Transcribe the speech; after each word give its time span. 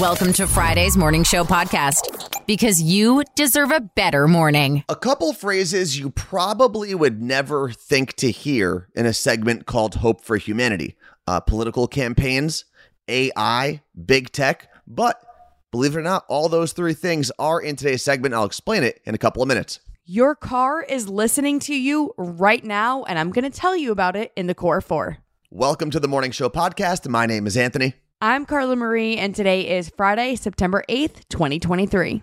Welcome 0.00 0.32
to 0.34 0.46
Friday's 0.46 0.96
Morning 0.96 1.22
Show 1.22 1.44
podcast 1.44 2.46
because 2.46 2.80
you 2.80 3.22
deserve 3.34 3.70
a 3.70 3.80
better 3.80 4.26
morning. 4.26 4.84
A 4.88 4.96
couple 4.96 5.34
phrases 5.34 5.98
you 5.98 6.08
probably 6.10 6.94
would 6.94 7.20
never 7.20 7.70
think 7.70 8.14
to 8.14 8.30
hear 8.30 8.88
in 8.94 9.04
a 9.04 9.12
segment 9.12 9.66
called 9.66 9.96
Hope 9.96 10.24
for 10.24 10.38
Humanity 10.38 10.96
uh, 11.26 11.40
political 11.40 11.86
campaigns, 11.86 12.64
AI, 13.06 13.82
big 14.06 14.32
tech. 14.32 14.72
But 14.86 15.22
believe 15.70 15.94
it 15.94 15.98
or 15.98 16.02
not, 16.02 16.24
all 16.26 16.48
those 16.48 16.72
three 16.72 16.94
things 16.94 17.30
are 17.38 17.60
in 17.60 17.76
today's 17.76 18.02
segment. 18.02 18.34
I'll 18.34 18.44
explain 18.44 18.84
it 18.84 19.02
in 19.04 19.14
a 19.14 19.18
couple 19.18 19.42
of 19.42 19.48
minutes. 19.48 19.78
Your 20.04 20.34
car 20.34 20.82
is 20.82 21.08
listening 21.08 21.60
to 21.60 21.74
you 21.74 22.14
right 22.16 22.64
now, 22.64 23.04
and 23.04 23.18
I'm 23.18 23.30
going 23.30 23.48
to 23.48 23.56
tell 23.56 23.76
you 23.76 23.92
about 23.92 24.16
it 24.16 24.32
in 24.36 24.46
the 24.46 24.54
Core 24.54 24.80
4. 24.80 25.18
Welcome 25.50 25.90
to 25.90 26.00
the 26.00 26.08
Morning 26.08 26.30
Show 26.30 26.48
podcast. 26.48 27.06
My 27.08 27.26
name 27.26 27.46
is 27.46 27.58
Anthony. 27.58 27.94
I'm 28.24 28.46
Carla 28.46 28.76
Marie, 28.76 29.16
and 29.16 29.34
today 29.34 29.68
is 29.68 29.90
Friday, 29.96 30.36
September 30.36 30.84
8th, 30.88 31.28
2023. 31.28 32.22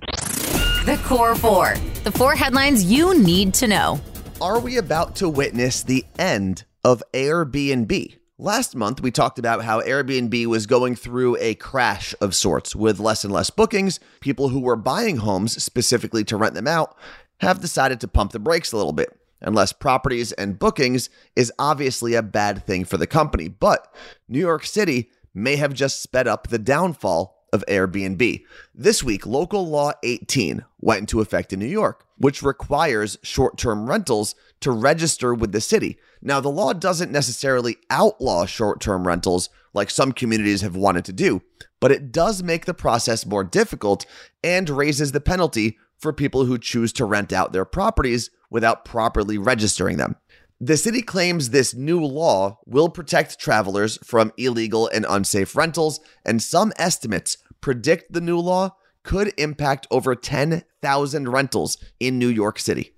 The 0.86 0.98
Core 1.04 1.36
Four. 1.36 1.76
The 2.06 2.12
four 2.14 2.36
headlines 2.36 2.86
you 2.86 3.22
need 3.22 3.54
to 3.56 3.68
know. 3.68 4.00
Are 4.40 4.62
we 4.62 4.78
about 4.78 5.18
to 5.18 5.28
witness 5.28 5.84
the 5.84 6.06
end 6.18 6.64
of 6.86 7.04
Airbnb? 7.14 8.16
Last 8.38 8.78
month, 8.78 9.02
we 9.02 9.12
talked 9.12 9.40
about 9.40 9.66
how 9.66 9.82
Airbnb 9.82 10.46
was 10.46 10.68
going 10.68 10.96
through 10.96 11.36
a 11.42 11.56
crash 11.56 12.16
of 12.22 12.34
sorts 12.34 12.74
with 12.74 13.02
less 13.02 13.26
and 13.26 13.34
less 13.34 13.50
bookings. 13.50 14.00
People 14.22 14.48
who 14.48 14.62
were 14.62 14.78
buying 14.78 15.18
homes 15.18 15.62
specifically 15.62 16.24
to 16.24 16.38
rent 16.38 16.54
them 16.56 16.66
out 16.66 16.98
have 17.42 17.60
decided 17.60 18.00
to 18.00 18.08
pump 18.08 18.32
the 18.32 18.40
brakes 18.40 18.72
a 18.72 18.78
little 18.78 18.94
bit. 18.94 19.10
And 19.42 19.54
less 19.54 19.74
properties 19.74 20.32
and 20.34 20.60
bookings 20.60 21.10
is 21.36 21.52
obviously 21.60 22.14
a 22.14 22.22
bad 22.22 22.66
thing 22.66 22.86
for 22.86 22.98
the 22.98 23.08
company. 23.08 23.50
But 23.50 23.94
New 24.30 24.40
York 24.40 24.66
City 24.66 25.10
may 25.40 25.56
have 25.56 25.74
just 25.74 26.02
sped 26.02 26.28
up 26.28 26.48
the 26.48 26.60
downfall 26.60 27.40
of 27.52 27.64
Airbnb. 27.68 28.44
This 28.76 29.04
week, 29.04 29.26
Local 29.26 29.68
Law 29.68 29.94
18 30.04 30.66
went 30.80 31.02
into 31.02 31.22
effect 31.22 31.52
in 31.52 31.60
New 31.60 31.66
York, 31.66 32.06
which 32.18 32.44
requires 32.44 33.18
short 33.24 33.58
term 33.58 33.90
rentals 33.90 34.36
to 34.62 34.72
register 34.72 35.34
with 35.34 35.52
the 35.52 35.62
city. 35.62 35.98
Now, 36.22 36.40
the 36.40 36.50
law 36.50 36.74
doesn't 36.74 37.12
necessarily 37.12 37.78
outlaw 37.90 38.46
short 38.46 38.80
term 38.80 39.08
rentals 39.08 39.50
like 39.74 39.90
some 39.90 40.12
communities 40.12 40.62
have 40.62 40.76
wanted 40.76 41.06
to 41.06 41.14
do, 41.14 41.42
but 41.80 41.92
it 41.92 42.12
does 42.12 42.44
make 42.44 42.66
the 42.66 42.74
process 42.74 43.26
more 43.26 43.44
difficult 43.44 44.06
and 44.44 44.70
raises 44.70 45.12
the 45.12 45.22
penalty 45.22 45.78
for 45.98 46.14
people 46.14 46.46
who 46.46 46.58
choose 46.58 46.94
to 46.94 47.06
rent 47.06 47.34
out 47.34 47.52
their 47.52 47.66
properties 47.66 48.30
without 48.50 48.86
properly 48.86 49.38
registering 49.38 49.98
them. 49.98 50.16
The 50.62 50.76
city 50.76 51.02
claims 51.02 51.52
this 51.52 51.74
new 51.74 52.04
law 52.04 52.60
will 52.66 52.90
protect 52.90 53.40
travelers 53.40 53.98
from 54.04 54.34
illegal 54.36 54.90
and 54.90 55.06
unsafe 55.08 55.56
rentals, 55.56 56.02
and 56.26 56.42
some 56.44 56.74
estimates 56.76 57.38
predict 57.62 58.12
the 58.12 58.20
new 58.20 58.38
law 58.38 58.76
could 59.02 59.32
impact 59.38 59.88
over 59.90 60.16
10,000 60.16 61.30
rentals 61.30 61.78
in 62.02 62.20
New 62.20 62.28
York 62.28 62.60
City. 62.60 62.92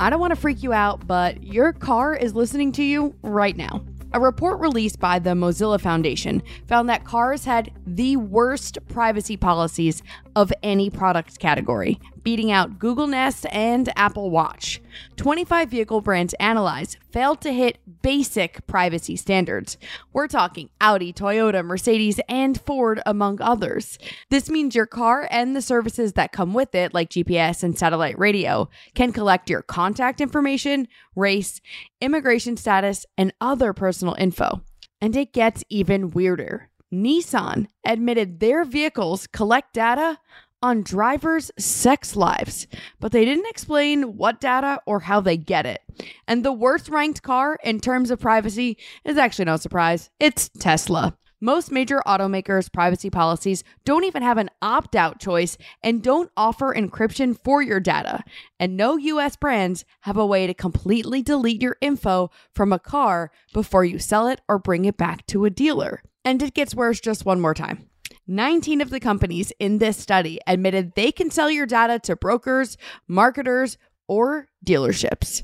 I 0.00 0.10
don't 0.10 0.18
want 0.18 0.34
to 0.34 0.40
freak 0.40 0.64
you 0.64 0.72
out, 0.72 1.06
but 1.06 1.44
your 1.44 1.72
car 1.72 2.16
is 2.16 2.34
listening 2.34 2.72
to 2.72 2.82
you 2.82 3.14
right 3.22 3.56
now. 3.56 3.84
A 4.12 4.18
report 4.18 4.58
released 4.58 4.98
by 4.98 5.20
the 5.20 5.34
Mozilla 5.34 5.80
Foundation 5.80 6.42
found 6.66 6.88
that 6.88 7.04
cars 7.04 7.44
had 7.44 7.70
the 7.86 8.16
worst 8.16 8.78
privacy 8.88 9.36
policies 9.36 10.02
of 10.34 10.52
any 10.64 10.90
product 10.90 11.38
category, 11.38 12.00
beating 12.22 12.50
out 12.50 12.78
Google 12.78 13.06
Nest 13.06 13.46
and 13.50 13.88
Apple 13.96 14.30
Watch. 14.30 14.80
25 15.16 15.68
vehicle 15.68 16.00
brands 16.00 16.34
analyzed 16.34 16.96
failed 17.10 17.40
to 17.40 17.52
hit 17.52 17.78
basic 18.02 18.66
privacy 18.66 19.16
standards. 19.16 19.76
We're 20.12 20.28
talking 20.28 20.70
Audi, 20.80 21.12
Toyota, 21.12 21.64
Mercedes, 21.64 22.20
and 22.28 22.60
Ford, 22.60 23.00
among 23.06 23.40
others. 23.40 23.98
This 24.30 24.50
means 24.50 24.74
your 24.74 24.86
car 24.86 25.28
and 25.30 25.54
the 25.54 25.62
services 25.62 26.14
that 26.14 26.32
come 26.32 26.54
with 26.54 26.74
it, 26.74 26.94
like 26.94 27.10
GPS 27.10 27.62
and 27.62 27.78
satellite 27.78 28.18
radio, 28.18 28.68
can 28.94 29.12
collect 29.12 29.50
your 29.50 29.62
contact 29.62 30.20
information, 30.20 30.88
race, 31.14 31.60
immigration 32.00 32.56
status, 32.56 33.06
and 33.16 33.32
other 33.40 33.72
personal 33.72 34.14
info. 34.18 34.62
And 35.00 35.16
it 35.16 35.32
gets 35.32 35.64
even 35.68 36.10
weirder. 36.10 36.68
Nissan 36.92 37.66
admitted 37.84 38.40
their 38.40 38.64
vehicles 38.64 39.26
collect 39.26 39.74
data 39.74 40.18
on 40.62 40.82
drivers' 40.82 41.50
sex 41.58 42.16
lives, 42.16 42.66
but 43.00 43.12
they 43.12 43.24
didn't 43.24 43.48
explain 43.48 44.16
what 44.16 44.40
data 44.40 44.80
or 44.86 45.00
how 45.00 45.20
they 45.20 45.36
get 45.36 45.66
it. 45.66 45.82
And 46.26 46.44
the 46.44 46.52
worst 46.52 46.88
ranked 46.88 47.22
car 47.22 47.58
in 47.62 47.80
terms 47.80 48.10
of 48.10 48.20
privacy 48.20 48.76
is 49.04 49.16
actually 49.16 49.46
no 49.46 49.56
surprise 49.56 50.10
it's 50.18 50.48
Tesla. 50.58 51.16
Most 51.40 51.70
major 51.70 52.02
automakers' 52.04 52.72
privacy 52.72 53.10
policies 53.10 53.62
don't 53.84 54.02
even 54.02 54.22
have 54.22 54.38
an 54.38 54.50
opt 54.60 54.96
out 54.96 55.20
choice 55.20 55.56
and 55.84 56.02
don't 56.02 56.32
offer 56.36 56.74
encryption 56.74 57.38
for 57.44 57.62
your 57.62 57.78
data. 57.78 58.24
And 58.58 58.76
no 58.76 58.96
US 58.96 59.36
brands 59.36 59.84
have 60.00 60.16
a 60.16 60.26
way 60.26 60.48
to 60.48 60.54
completely 60.54 61.22
delete 61.22 61.62
your 61.62 61.76
info 61.80 62.30
from 62.52 62.72
a 62.72 62.80
car 62.80 63.30
before 63.52 63.84
you 63.84 64.00
sell 64.00 64.26
it 64.26 64.40
or 64.48 64.58
bring 64.58 64.84
it 64.84 64.96
back 64.96 65.26
to 65.28 65.44
a 65.44 65.50
dealer. 65.50 66.02
And 66.24 66.42
it 66.42 66.54
gets 66.54 66.74
worse 66.74 67.00
just 67.00 67.24
one 67.24 67.40
more 67.40 67.54
time. 67.54 67.88
19 68.30 68.82
of 68.82 68.90
the 68.90 69.00
companies 69.00 69.54
in 69.58 69.78
this 69.78 69.96
study 69.96 70.38
admitted 70.46 70.92
they 70.94 71.10
can 71.10 71.30
sell 71.30 71.50
your 71.50 71.64
data 71.64 71.98
to 71.98 72.14
brokers, 72.14 72.76
marketers, 73.08 73.78
or 74.06 74.48
dealerships. 74.66 75.42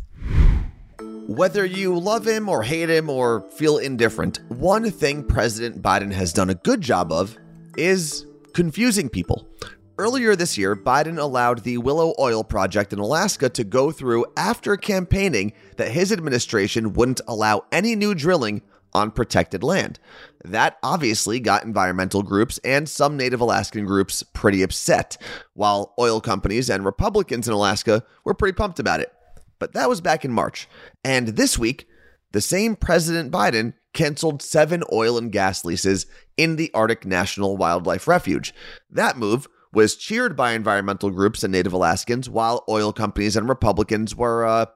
Whether 1.27 1.65
you 1.65 1.99
love 1.99 2.27
him 2.27 2.47
or 2.47 2.62
hate 2.62 2.91
him 2.91 3.09
or 3.09 3.49
feel 3.53 3.78
indifferent, 3.78 4.41
one 4.49 4.91
thing 4.91 5.25
President 5.25 5.81
Biden 5.81 6.12
has 6.12 6.34
done 6.34 6.50
a 6.50 6.55
good 6.55 6.83
job 6.83 7.11
of 7.11 7.39
is 7.78 8.27
confusing 8.53 9.09
people. 9.09 9.49
Earlier 9.97 10.37
this 10.37 10.59
year, 10.59 10.77
Biden 10.77 11.19
allowed 11.19 11.62
the 11.62 11.78
Willow 11.78 12.15
Oil 12.19 12.45
Project 12.45 12.93
in 12.93 12.99
Alaska 12.99 13.49
to 13.49 13.65
go 13.65 13.93
through 13.93 14.27
after 14.37 14.77
campaigning 14.77 15.55
that 15.78 15.91
his 15.91 16.12
administration 16.12 16.93
wouldn't 16.93 17.22
allow 17.27 17.62
any 17.72 17.97
new 17.97 18.15
drilling 18.15 18.61
on 18.94 19.10
protected 19.10 19.62
land. 19.62 19.99
That 20.44 20.78
obviously 20.82 21.41
got 21.41 21.65
environmental 21.65 22.22
groups 22.22 22.59
and 22.65 22.88
some 22.88 23.16
Native 23.16 23.41
Alaskan 23.41 23.84
groups 23.87 24.22
pretty 24.22 24.62
upset, 24.62 25.16
while 25.55 25.94
oil 25.99 26.21
companies 26.21 26.71
and 26.71 26.84
Republicans 26.84 27.49
in 27.49 27.54
Alaska 27.54 28.04
were 28.25 28.34
pretty 28.34 28.54
pumped 28.54 28.78
about 28.78 29.00
it. 29.00 29.12
But 29.59 29.72
that 29.72 29.88
was 29.88 30.00
back 30.00 30.25
in 30.25 30.33
March. 30.33 30.69
And 31.04 31.28
this 31.28 31.59
week, 31.59 31.87
the 32.33 32.41
same 32.41 32.77
President 32.77 33.31
Biden 33.33 33.75
canceled 33.93 34.43
seven 34.43 34.83
oil 34.93 35.16
and 35.16 35.31
gas 35.31 35.65
leases 35.65 36.06
in 36.37 36.56
the 36.56 36.71
Arctic 36.75 37.06
National 37.06 37.56
Wildlife 37.56 38.09
Refuge. 38.09 38.53
That 38.91 39.16
move 39.16 39.47
was 39.74 39.96
cheered 39.96 40.36
by 40.36 40.52
environmental 40.52 41.10
groups 41.10 41.42
and 41.42 41.52
Native 41.52 41.72
Alaskans, 41.72 42.28
while 42.30 42.64
oil 42.68 42.92
companies 42.92 43.36
and 43.36 43.48
Republicans 43.48 44.14
were 44.14 44.44
uh, 44.44 44.66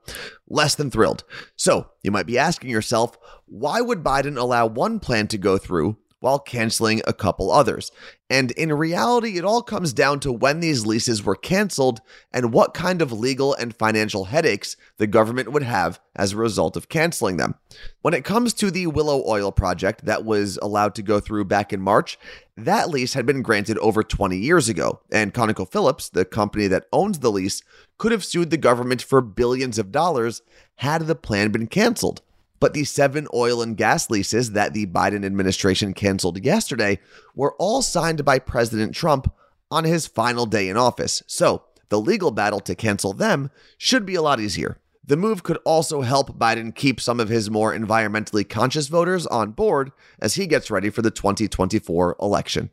less 0.49 0.75
than 0.75 0.91
thrilled. 0.91 1.25
So 1.57 1.91
you 2.03 2.11
might 2.11 2.27
be 2.27 2.39
asking 2.39 2.71
yourself, 2.71 3.19
why 3.47 3.81
would 3.81 4.03
Biden 4.03 4.37
allow 4.37 4.67
one 4.67 5.01
plan 5.01 5.29
to 5.29 5.39
go 5.39 5.59
through 5.59 5.97
while 6.21 6.39
canceling 6.39 7.01
a 7.07 7.13
couple 7.13 7.51
others. 7.51 7.91
And 8.31 8.51
in 8.53 8.73
reality, 8.73 9.39
it 9.39 9.45
all 9.45 9.63
comes 9.63 9.93
down 9.93 10.21
to 10.21 10.33
when 10.33 10.61
these 10.61 10.85
leases 10.85 11.25
were 11.25 11.37
canceled 11.37 12.01
and 12.33 12.53
what 12.53 12.75
kind 12.75 13.01
of 13.01 13.13
legal 13.13 13.55
and 13.55 13.75
financial 13.75 14.27
headaches 14.27 14.77
the 14.99 15.07
government 15.07 15.53
would 15.53 15.63
have 15.63 16.01
as 16.15 16.33
a 16.33 16.37
result 16.37 16.77
of 16.77 16.89
canceling 16.89 17.37
them. 17.37 17.55
When 18.03 18.15
it 18.15 18.25
comes 18.25 18.53
to 18.55 18.71
the 18.71 18.87
Willow 18.89 19.25
Oil 19.27 19.53
project 19.53 20.05
that 20.05 20.25
was 20.25 20.59
allowed 20.61 20.95
to 20.97 21.03
go 21.03 21.21
through 21.21 21.47
back 21.47 21.73
in 21.73 21.81
March, 21.81 22.19
that 22.57 22.91
lease 22.91 23.15
had 23.15 23.25
been 23.25 23.43
granted 23.43 23.79
over 23.79 24.03
20 24.03 24.37
years 24.37 24.69
ago, 24.69 25.01
and 25.13 25.33
ConocoPhillips, 25.33 26.11
the 26.11 26.25
company 26.25 26.67
that 26.67 26.87
owns 26.93 27.21
the 27.21 27.31
lease, 27.31 27.63
could 27.97 28.13
have 28.13 28.25
sued 28.25 28.51
the 28.51 28.57
government 28.57 29.01
for 29.01 29.21
billions 29.21 29.79
of 29.79 29.93
dollars 29.93 30.43
had 30.77 31.07
the 31.07 31.15
plan 31.15 31.51
been 31.51 31.69
canceled. 31.69 32.23
But 32.61 32.75
the 32.75 32.85
seven 32.85 33.29
oil 33.33 33.63
and 33.63 33.77
gas 33.77 34.11
leases 34.11 34.53
that 34.53 34.73
the 34.73 34.87
Biden 34.87 35.25
administration 35.25 35.95
canceled 35.95 36.45
yesterday 36.45 36.99
were 37.35 37.55
all 37.59 37.83
signed 37.83 38.25
by 38.25 38.39
President 38.39 38.95
Trump 38.95 39.33
on 39.71 39.85
his 39.85 40.07
final 40.07 40.47
day 40.47 40.69
in 40.69 40.77
office. 40.77 41.23
So 41.27 41.63
the 41.89 42.01
legal 42.01 42.31
battle 42.31 42.61
to 42.61 42.75
cancel 42.75 43.13
them 43.13 43.51
should 43.77 44.05
be 44.05 44.15
a 44.15 44.23
lot 44.23 44.41
easier. 44.41 44.79
The 45.05 45.17
move 45.17 45.43
could 45.43 45.59
also 45.65 46.03
help 46.03 46.39
Biden 46.39 46.75
keep 46.75 47.01
some 47.01 47.19
of 47.19 47.31
his 47.31 47.51
more 47.51 47.75
environmentally 47.75 48.47
conscious 48.47 48.89
voters 48.89 49.27
on 49.27 49.53
board 49.53 49.91
as 50.19 50.35
he 50.35 50.47
gets 50.47 50.71
ready 50.71 50.91
for 50.91 51.01
the 51.01 51.11
2024 51.11 52.17
election. 52.21 52.71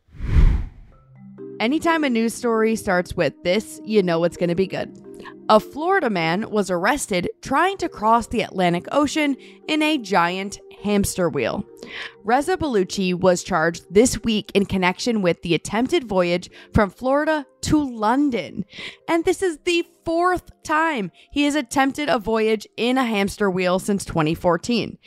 Anytime 1.62 2.04
a 2.04 2.10
news 2.10 2.34
story 2.34 2.76
starts 2.76 3.16
with 3.16 3.34
this, 3.44 3.80
you 3.86 4.04
know 4.04 4.26
it's 4.26 4.36
going 4.36 4.50
to 4.50 4.56
be 4.56 4.68
good. 4.68 5.05
A 5.50 5.60
Florida 5.60 6.10
man 6.10 6.50
was 6.50 6.72
arrested 6.72 7.30
trying 7.42 7.78
to 7.78 7.90
cross 7.90 8.28
the 8.28 8.42
Atlantic 8.42 8.88
Ocean 8.92 9.38
in 9.68 9.82
a 9.82 9.98
giant 9.98 10.60
hamster 10.84 11.30
wheel. 11.30 11.66
Reza 12.24 12.58
Baluchi 12.58 13.14
was 13.14 13.44
charged 13.44 13.86
this 13.92 14.24
week 14.24 14.52
in 14.54 14.66
connection 14.66 15.22
with 15.22 15.42
the 15.42 15.56
attempted 15.56 16.04
voyage 16.04 16.50
from 16.74 16.90
Florida 16.90 17.46
to 17.62 17.84
London. 17.84 18.66
And 19.08 19.26
this 19.26 19.42
is 19.42 19.60
the 19.66 19.86
fourth 20.04 20.52
time 20.64 21.12
he 21.32 21.44
has 21.46 21.56
attempted 21.56 22.10
a 22.10 22.20
voyage 22.20 22.68
in 22.78 22.98
a 22.98 23.06
hamster 23.06 23.50
wheel 23.50 23.80
since 23.80 24.06
2014. 24.06 24.98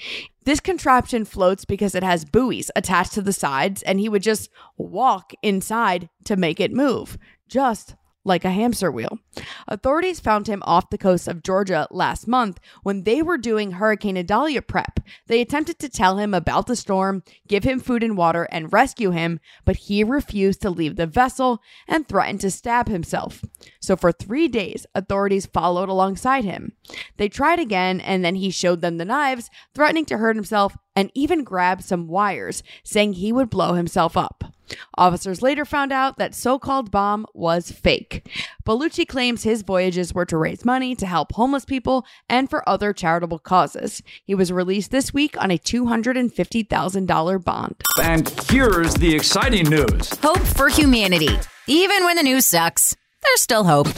This 0.44 0.60
contraption 0.60 1.24
floats 1.24 1.64
because 1.64 1.94
it 1.94 2.02
has 2.02 2.24
buoys 2.24 2.70
attached 2.74 3.12
to 3.12 3.22
the 3.22 3.32
sides, 3.32 3.82
and 3.82 4.00
he 4.00 4.08
would 4.08 4.22
just 4.22 4.50
walk 4.76 5.32
inside 5.42 6.08
to 6.24 6.36
make 6.36 6.58
it 6.58 6.72
move, 6.72 7.18
just 7.48 7.94
like 8.28 8.44
a 8.44 8.50
hamster 8.52 8.92
wheel. 8.92 9.18
Authorities 9.66 10.20
found 10.20 10.46
him 10.46 10.62
off 10.64 10.90
the 10.90 10.98
coast 10.98 11.26
of 11.26 11.42
Georgia 11.42 11.88
last 11.90 12.28
month 12.28 12.60
when 12.82 13.02
they 13.02 13.22
were 13.22 13.38
doing 13.38 13.72
Hurricane 13.72 14.16
Idalia 14.16 14.62
prep. 14.62 15.00
They 15.26 15.40
attempted 15.40 15.78
to 15.80 15.88
tell 15.88 16.18
him 16.18 16.34
about 16.34 16.66
the 16.66 16.76
storm, 16.76 17.24
give 17.48 17.64
him 17.64 17.80
food 17.80 18.02
and 18.02 18.16
water, 18.16 18.46
and 18.52 18.72
rescue 18.72 19.10
him, 19.10 19.40
but 19.64 19.76
he 19.76 20.04
refused 20.04 20.62
to 20.62 20.70
leave 20.70 20.96
the 20.96 21.06
vessel 21.06 21.60
and 21.88 22.06
threatened 22.06 22.40
to 22.42 22.50
stab 22.50 22.88
himself. 22.88 23.42
So 23.80 23.96
for 23.96 24.12
three 24.12 24.46
days, 24.46 24.86
authorities 24.94 25.46
followed 25.46 25.88
alongside 25.88 26.44
him. 26.44 26.72
They 27.16 27.28
tried 27.28 27.58
again, 27.58 28.00
and 28.00 28.24
then 28.24 28.36
he 28.36 28.50
showed 28.50 28.80
them 28.80 28.98
the 28.98 29.04
knives, 29.04 29.50
threatening 29.74 30.04
to 30.06 30.18
hurt 30.18 30.36
himself 30.36 30.76
and 30.94 31.10
even 31.14 31.44
grabbed 31.44 31.84
some 31.84 32.08
wires, 32.08 32.62
saying 32.84 33.14
he 33.14 33.32
would 33.32 33.48
blow 33.48 33.74
himself 33.74 34.16
up. 34.16 34.44
Officers 34.96 35.42
later 35.42 35.64
found 35.64 35.92
out 35.92 36.18
that 36.18 36.34
so-called 36.34 36.90
bomb 36.90 37.26
was 37.34 37.70
fake. 37.70 38.28
Baluchi 38.66 39.06
claims 39.06 39.42
his 39.42 39.62
voyages 39.62 40.12
were 40.12 40.26
to 40.26 40.36
raise 40.36 40.64
money 40.64 40.94
to 40.94 41.06
help 41.06 41.32
homeless 41.32 41.64
people 41.64 42.04
and 42.28 42.50
for 42.50 42.68
other 42.68 42.92
charitable 42.92 43.38
causes. 43.38 44.02
He 44.24 44.34
was 44.34 44.52
released 44.52 44.90
this 44.90 45.14
week 45.14 45.40
on 45.42 45.50
a 45.50 45.58
$250,000 45.58 47.44
bond. 47.44 47.74
And 48.02 48.28
here's 48.50 48.94
the 48.94 49.14
exciting 49.14 49.68
news. 49.68 50.10
Hope 50.22 50.38
for 50.40 50.68
humanity. 50.68 51.38
Even 51.66 52.04
when 52.04 52.16
the 52.16 52.22
news 52.22 52.46
sucks, 52.46 52.96
there's 53.22 53.40
still 53.40 53.64
hope. 53.64 53.88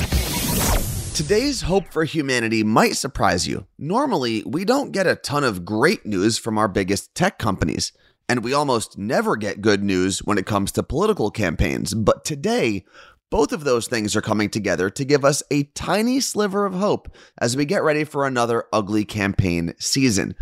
Today's 1.14 1.60
hope 1.60 1.92
for 1.92 2.04
humanity 2.04 2.62
might 2.64 2.96
surprise 2.96 3.46
you. 3.46 3.66
Normally, 3.78 4.42
we 4.46 4.64
don't 4.64 4.90
get 4.90 5.06
a 5.06 5.16
ton 5.16 5.44
of 5.44 5.66
great 5.66 6.06
news 6.06 6.38
from 6.38 6.56
our 6.56 6.66
biggest 6.66 7.14
tech 7.14 7.38
companies, 7.38 7.92
and 8.30 8.44
we 8.44 8.54
almost 8.54 8.96
never 8.96 9.34
get 9.34 9.60
good 9.60 9.82
news 9.82 10.20
when 10.20 10.38
it 10.38 10.46
comes 10.46 10.70
to 10.70 10.84
political 10.84 11.32
campaigns. 11.32 11.92
But 11.92 12.24
today, 12.24 12.84
both 13.28 13.50
of 13.50 13.64
those 13.64 13.88
things 13.88 14.14
are 14.14 14.20
coming 14.20 14.48
together 14.48 14.88
to 14.88 15.04
give 15.04 15.24
us 15.24 15.42
a 15.50 15.64
tiny 15.74 16.20
sliver 16.20 16.64
of 16.64 16.72
hope 16.72 17.12
as 17.38 17.56
we 17.56 17.64
get 17.64 17.82
ready 17.82 18.04
for 18.04 18.24
another 18.24 18.66
ugly 18.72 19.04
campaign 19.04 19.74
season. 19.80 20.36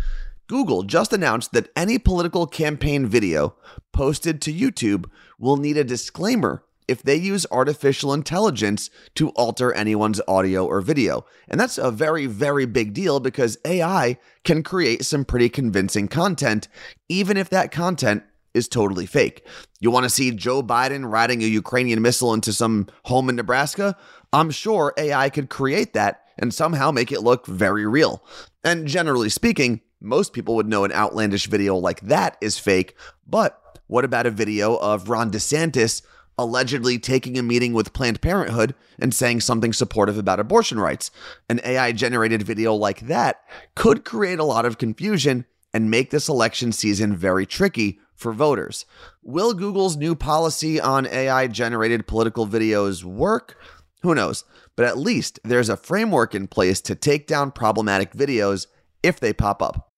Google 0.45 0.83
just 0.83 1.13
announced 1.13 1.51
that 1.53 1.69
any 1.75 1.97
political 1.97 2.45
campaign 2.45 3.07
video 3.07 3.55
posted 3.91 4.39
to 4.43 4.53
YouTube 4.53 5.05
will 5.39 5.57
need 5.57 5.75
a 5.75 5.83
disclaimer 5.83 6.63
if 6.89 7.03
they 7.03 7.15
use 7.15 7.45
artificial 7.51 8.13
intelligence 8.13 8.89
to 9.15 9.29
alter 9.29 9.71
anyone's 9.73 10.19
audio 10.27 10.65
or 10.65 10.81
video. 10.81 11.25
And 11.47 11.59
that's 11.59 11.77
a 11.77 11.91
very, 11.91 12.25
very 12.25 12.65
big 12.65 12.93
deal 12.93 13.19
because 13.19 13.57
AI 13.63 14.17
can 14.43 14.63
create 14.63 15.05
some 15.05 15.23
pretty 15.23 15.49
convincing 15.49 16.07
content, 16.07 16.67
even 17.07 17.37
if 17.37 17.49
that 17.51 17.71
content 17.71 18.23
is 18.53 18.67
totally 18.67 19.05
fake. 19.05 19.45
You 19.79 19.91
want 19.91 20.05
to 20.05 20.09
see 20.09 20.31
Joe 20.31 20.63
Biden 20.63 21.09
riding 21.09 21.43
a 21.43 21.45
Ukrainian 21.45 22.01
missile 22.01 22.33
into 22.33 22.51
some 22.51 22.87
home 23.05 23.29
in 23.29 23.35
Nebraska? 23.35 23.95
I'm 24.33 24.49
sure 24.49 24.93
AI 24.97 25.29
could 25.29 25.49
create 25.49 25.93
that 25.93 26.23
and 26.37 26.53
somehow 26.53 26.91
make 26.91 27.11
it 27.11 27.21
look 27.21 27.45
very 27.45 27.85
real. 27.85 28.23
And 28.63 28.87
generally 28.87 29.29
speaking, 29.29 29.81
most 30.01 30.33
people 30.33 30.55
would 30.55 30.67
know 30.67 30.85
an 30.85 30.91
outlandish 30.91 31.47
video 31.47 31.75
like 31.75 32.01
that 32.01 32.37
is 32.41 32.57
fake, 32.57 32.95
but 33.27 33.61
what 33.87 34.05
about 34.05 34.25
a 34.25 34.31
video 34.31 34.75
of 34.75 35.09
Ron 35.09 35.31
DeSantis 35.31 36.01
allegedly 36.41 36.97
taking 36.97 37.37
a 37.37 37.43
meeting 37.43 37.73
with 37.73 37.93
Planned 37.93 38.21
Parenthood 38.21 38.73
and 38.97 39.13
saying 39.13 39.41
something 39.41 39.73
supportive 39.73 40.17
about 40.17 40.39
abortion 40.39 40.79
rights. 40.79 41.11
An 41.49 41.59
AI 41.63 41.91
generated 41.91 42.43
video 42.43 42.73
like 42.73 43.01
that 43.01 43.41
could 43.75 44.05
create 44.05 44.39
a 44.39 44.45
lot 44.45 44.65
of 44.65 44.77
confusion 44.77 45.45
and 45.73 45.91
make 45.91 46.09
this 46.11 46.29
election 46.29 46.71
season 46.71 47.15
very 47.15 47.45
tricky 47.45 47.99
for 48.15 48.31
voters. 48.31 48.85
Will 49.21 49.53
Google's 49.53 49.97
new 49.97 50.15
policy 50.15 50.79
on 50.79 51.07
AI 51.07 51.47
generated 51.47 52.07
political 52.07 52.47
videos 52.47 53.03
work? 53.03 53.57
Who 54.01 54.15
knows? 54.15 54.45
But 54.75 54.85
at 54.85 54.97
least 54.97 55.39
there's 55.43 55.69
a 55.69 55.77
framework 55.77 56.33
in 56.33 56.47
place 56.47 56.79
to 56.81 56.95
take 56.95 57.27
down 57.27 57.51
problematic 57.51 58.13
videos 58.13 58.67
if 59.03 59.19
they 59.19 59.33
pop 59.33 59.61
up. 59.61 59.91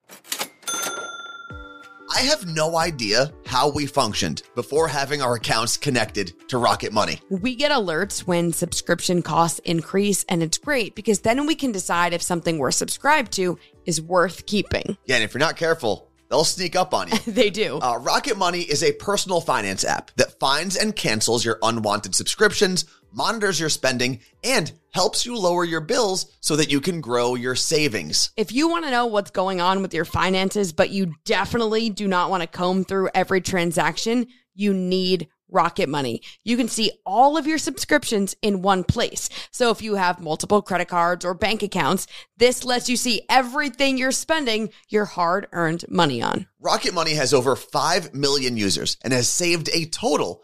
I 2.13 2.23
have 2.23 2.45
no 2.45 2.75
idea 2.75 3.31
how 3.45 3.69
we 3.69 3.85
functioned 3.85 4.43
before 4.53 4.89
having 4.89 5.21
our 5.21 5.35
accounts 5.35 5.77
connected 5.77 6.33
to 6.49 6.57
Rocket 6.57 6.91
Money. 6.91 7.21
We 7.29 7.55
get 7.55 7.71
alerts 7.71 8.27
when 8.27 8.51
subscription 8.51 9.21
costs 9.21 9.59
increase, 9.59 10.25
and 10.27 10.43
it's 10.43 10.57
great 10.57 10.93
because 10.93 11.21
then 11.21 11.45
we 11.45 11.55
can 11.55 11.71
decide 11.71 12.13
if 12.13 12.21
something 12.21 12.57
we're 12.57 12.71
subscribed 12.71 13.31
to 13.33 13.57
is 13.85 14.01
worth 14.01 14.45
keeping. 14.45 14.97
Yeah, 15.05 15.15
and 15.15 15.23
if 15.23 15.33
you're 15.33 15.39
not 15.39 15.55
careful, 15.55 16.10
they'll 16.31 16.43
sneak 16.43 16.75
up 16.75 16.93
on 16.93 17.09
you. 17.09 17.17
they 17.27 17.49
do. 17.49 17.77
Uh, 17.79 17.97
Rocket 18.01 18.37
Money 18.37 18.61
is 18.61 18.81
a 18.81 18.93
personal 18.93 19.41
finance 19.41 19.83
app 19.83 20.11
that 20.15 20.39
finds 20.39 20.75
and 20.75 20.95
cancels 20.95 21.45
your 21.45 21.59
unwanted 21.61 22.15
subscriptions, 22.15 22.85
monitors 23.11 23.59
your 23.59 23.69
spending, 23.69 24.19
and 24.43 24.71
helps 24.93 25.25
you 25.25 25.37
lower 25.37 25.63
your 25.63 25.81
bills 25.81 26.37
so 26.39 26.55
that 26.55 26.71
you 26.71 26.81
can 26.81 27.01
grow 27.01 27.35
your 27.35 27.55
savings. 27.55 28.31
If 28.37 28.51
you 28.51 28.69
want 28.69 28.85
to 28.85 28.91
know 28.91 29.05
what's 29.05 29.31
going 29.31 29.61
on 29.61 29.81
with 29.81 29.93
your 29.93 30.05
finances, 30.05 30.73
but 30.73 30.89
you 30.89 31.13
definitely 31.25 31.89
do 31.89 32.07
not 32.07 32.29
want 32.29 32.41
to 32.41 32.47
comb 32.47 32.85
through 32.85 33.09
every 33.13 33.41
transaction, 33.41 34.27
you 34.55 34.73
need 34.73 35.27
Rocket 35.51 35.89
Money. 35.89 36.21
You 36.43 36.57
can 36.57 36.67
see 36.67 36.91
all 37.05 37.37
of 37.37 37.45
your 37.45 37.57
subscriptions 37.57 38.35
in 38.41 38.61
one 38.61 38.83
place. 38.83 39.29
So 39.51 39.69
if 39.69 39.81
you 39.81 39.95
have 39.95 40.21
multiple 40.21 40.61
credit 40.61 40.87
cards 40.87 41.23
or 41.23 41.33
bank 41.33 41.61
accounts, 41.61 42.07
this 42.37 42.63
lets 42.63 42.89
you 42.89 42.97
see 42.97 43.21
everything 43.29 43.97
you're 43.97 44.11
spending 44.11 44.71
your 44.89 45.05
hard 45.05 45.47
earned 45.51 45.85
money 45.89 46.21
on. 46.21 46.47
Rocket 46.59 46.93
Money 46.93 47.13
has 47.13 47.33
over 47.33 47.55
5 47.55 48.13
million 48.13 48.57
users 48.57 48.97
and 49.03 49.13
has 49.13 49.27
saved 49.27 49.69
a 49.73 49.85
total 49.85 50.43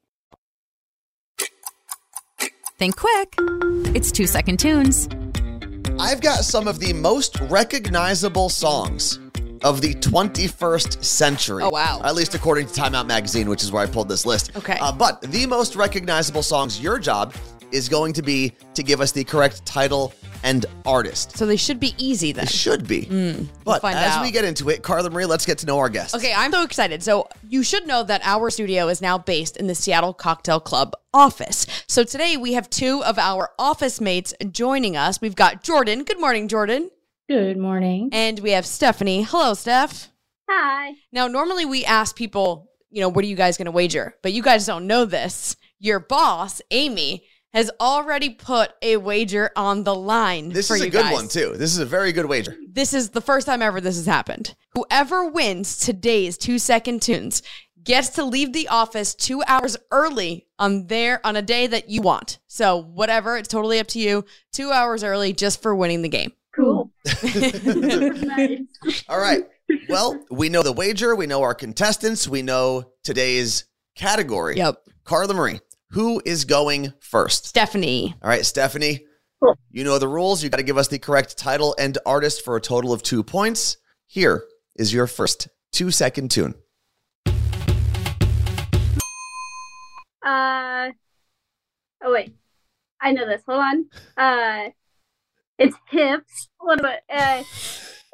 Think 2.81 2.95
quick. 2.95 3.35
It's 3.95 4.11
two 4.11 4.25
second 4.25 4.57
tunes. 4.57 5.07
I've 5.99 6.19
got 6.19 6.37
some 6.37 6.67
of 6.67 6.79
the 6.79 6.93
most 6.93 7.39
recognizable 7.41 8.49
songs 8.49 9.19
of 9.61 9.81
the 9.81 9.93
21st 9.93 11.03
century. 11.03 11.61
Oh, 11.61 11.69
wow. 11.69 12.01
At 12.03 12.15
least 12.15 12.33
according 12.33 12.65
to 12.65 12.73
Time 12.73 12.95
Out 12.95 13.05
Magazine, 13.05 13.47
which 13.49 13.61
is 13.61 13.71
where 13.71 13.83
I 13.83 13.85
pulled 13.85 14.09
this 14.09 14.25
list. 14.25 14.57
Okay. 14.57 14.79
Uh, 14.81 14.91
but 14.91 15.21
the 15.21 15.45
most 15.45 15.75
recognizable 15.75 16.41
songs, 16.41 16.81
your 16.81 16.97
job 16.97 17.35
is 17.71 17.89
going 17.89 18.13
to 18.13 18.21
be 18.21 18.53
to 18.73 18.83
give 18.83 19.01
us 19.01 19.11
the 19.11 19.23
correct 19.23 19.65
title 19.65 20.13
and 20.43 20.65
artist. 20.85 21.37
So 21.37 21.45
they 21.45 21.55
should 21.55 21.79
be 21.79 21.93
easy 21.97 22.31
then. 22.31 22.45
It 22.45 22.49
should 22.49 22.87
be. 22.87 23.05
Hmm, 23.05 23.43
but 23.63 23.81
find 23.81 23.97
as 23.97 24.15
out. 24.15 24.23
we 24.23 24.31
get 24.31 24.45
into 24.45 24.69
it, 24.69 24.81
Carla 24.83 25.09
Marie, 25.09 25.25
let's 25.25 25.45
get 25.45 25.57
to 25.59 25.65
know 25.65 25.77
our 25.77 25.89
guest. 25.89 26.15
Okay, 26.15 26.33
I'm 26.35 26.51
so 26.51 26.63
excited. 26.63 27.03
So, 27.03 27.27
you 27.47 27.63
should 27.63 27.87
know 27.87 28.03
that 28.03 28.21
our 28.23 28.49
studio 28.49 28.87
is 28.87 29.01
now 29.01 29.17
based 29.17 29.57
in 29.57 29.67
the 29.67 29.75
Seattle 29.75 30.13
Cocktail 30.13 30.59
Club 30.59 30.93
office. 31.13 31.67
So, 31.87 32.03
today 32.03 32.37
we 32.37 32.53
have 32.53 32.69
two 32.69 33.03
of 33.03 33.19
our 33.19 33.51
office 33.59 34.01
mates 34.01 34.33
joining 34.51 34.97
us. 34.97 35.21
We've 35.21 35.35
got 35.35 35.63
Jordan. 35.63 36.03
Good 36.03 36.19
morning, 36.19 36.47
Jordan. 36.47 36.89
Good 37.29 37.57
morning. 37.57 38.09
And 38.11 38.39
we 38.39 38.51
have 38.51 38.65
Stephanie. 38.65 39.23
Hello, 39.23 39.53
Steph. 39.53 40.09
Hi. 40.49 40.93
Now, 41.11 41.27
normally 41.27 41.65
we 41.65 41.85
ask 41.85 42.15
people, 42.15 42.69
you 42.89 43.01
know, 43.01 43.09
what 43.09 43.23
are 43.23 43.27
you 43.27 43.35
guys 43.35 43.57
going 43.57 43.65
to 43.65 43.71
wager? 43.71 44.15
But 44.21 44.33
you 44.33 44.43
guys 44.43 44.65
don't 44.65 44.87
know 44.87 45.05
this. 45.05 45.55
Your 45.79 45.99
boss, 45.99 46.61
Amy, 46.71 47.25
has 47.53 47.69
already 47.79 48.29
put 48.29 48.71
a 48.81 48.97
wager 48.97 49.51
on 49.55 49.83
the 49.83 49.93
line 49.95 50.49
This 50.49 50.67
for 50.69 50.75
is 50.75 50.81
a 50.81 50.85
you 50.85 50.91
good 50.91 51.03
guys. 51.03 51.13
one, 51.13 51.27
too. 51.27 51.53
This 51.57 51.71
is 51.73 51.79
a 51.79 51.85
very 51.85 52.11
good 52.11 52.25
wager. 52.25 52.55
This 52.69 52.93
is 52.93 53.09
the 53.09 53.21
first 53.21 53.45
time 53.45 53.61
ever 53.61 53.81
this 53.81 53.97
has 53.97 54.05
happened. 54.05 54.55
Whoever 54.73 55.27
wins 55.29 55.77
today's 55.77 56.37
two 56.37 56.57
second 56.59 57.01
tunes 57.01 57.41
gets 57.83 58.09
to 58.09 58.23
leave 58.23 58.53
the 58.53 58.67
office 58.69 59.13
two 59.15 59.43
hours 59.47 59.75
early 59.91 60.47
on 60.59 60.87
there 60.87 61.19
on 61.25 61.35
a 61.35 61.41
day 61.41 61.67
that 61.67 61.89
you 61.89 62.01
want. 62.01 62.39
So 62.47 62.77
whatever, 62.77 63.37
it's 63.37 63.49
totally 63.49 63.79
up 63.79 63.87
to 63.87 63.99
you. 63.99 64.23
Two 64.53 64.71
hours 64.71 65.03
early 65.03 65.33
just 65.33 65.61
for 65.61 65.75
winning 65.75 66.01
the 66.03 66.09
game. 66.09 66.31
Cool. 66.55 66.91
All 69.09 69.19
right. 69.19 69.43
Well, 69.89 70.23
we 70.29 70.49
know 70.49 70.63
the 70.63 70.73
wager, 70.73 71.15
we 71.15 71.25
know 71.27 71.41
our 71.41 71.55
contestants, 71.55 72.27
we 72.27 72.41
know 72.41 72.91
today's 73.03 73.65
category. 73.95 74.57
Yep. 74.57 74.83
Carla 75.05 75.33
Marie, 75.33 75.59
who 75.91 76.21
is 76.25 76.45
going 76.45 76.93
first? 77.01 77.45
Stephanie. 77.45 78.15
All 78.21 78.29
right, 78.29 78.45
Stephanie. 78.45 79.05
Cool. 79.41 79.55
You 79.71 79.83
know 79.83 79.99
the 79.99 80.07
rules. 80.07 80.43
You 80.43 80.49
got 80.49 80.57
to 80.57 80.63
give 80.63 80.77
us 80.77 80.87
the 80.87 80.99
correct 80.99 81.37
title 81.37 81.75
and 81.77 81.97
artist 82.05 82.43
for 82.43 82.55
a 82.55 82.61
total 82.61 82.93
of 82.93 83.03
two 83.03 83.23
points. 83.23 83.77
Here 84.07 84.45
is 84.75 84.93
your 84.93 85.07
first 85.07 85.49
two 85.71 85.91
second 85.91 86.31
tune. 86.31 86.55
Uh, 90.23 90.91
oh 92.03 92.11
wait, 92.11 92.35
I 93.01 93.11
know 93.11 93.25
this. 93.25 93.41
Hold 93.47 93.59
on. 93.59 93.85
Uh, 94.15 94.69
it's 95.57 95.75
hips. 95.89 96.49
What 96.59 96.79
about 96.79 96.99
uh? 97.09 97.43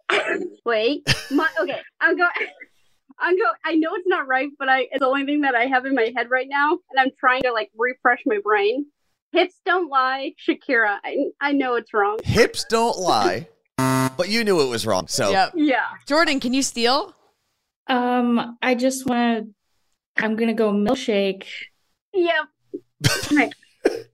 wait, 0.66 1.04
my 1.30 1.48
okay. 1.62 1.82
I'm 2.00 2.18
going. 2.18 2.32
I'm 3.20 3.36
go. 3.38 3.46
I 3.66 3.76
know 3.76 3.90
it's 3.96 4.08
not 4.08 4.28
right, 4.28 4.50
but 4.60 4.70
I 4.70 4.82
it's 4.92 5.00
the 5.00 5.08
only 5.08 5.26
thing 5.26 5.42
that 5.42 5.56
I 5.56 5.66
have 5.66 5.86
in 5.86 5.96
my 5.96 6.12
head 6.16 6.30
right 6.30 6.48
now, 6.50 6.72
and 6.92 7.00
I'm 7.00 7.10
trying 7.20 7.42
to 7.44 7.52
like 7.52 7.72
refresh 7.78 8.22
my 8.26 8.40
brain. 8.44 8.86
Hips 9.32 9.56
don't 9.66 9.90
lie, 9.90 10.34
Shakira. 10.48 10.98
I 11.04 11.18
I 11.42 11.52
know 11.54 11.76
it's 11.76 11.94
wrong. 11.94 12.20
Hips 12.24 12.66
don't 12.70 12.98
lie, 12.98 13.48
but 13.78 14.30
you 14.30 14.44
knew 14.44 14.62
it 14.62 14.68
was 14.70 14.86
wrong. 14.86 15.08
So 15.08 15.32
Yep. 15.32 15.54
Yeah. 15.56 15.84
Jordan, 16.06 16.40
can 16.40 16.54
you 16.54 16.62
steal? 16.62 17.14
Um, 17.88 18.58
I 18.62 18.76
just 18.76 19.08
want 19.08 19.48
to. 20.18 20.24
I'm 20.24 20.36
gonna 20.36 20.54
go 20.54 20.72
milkshake. 20.72 21.46
Yep. 22.14 22.46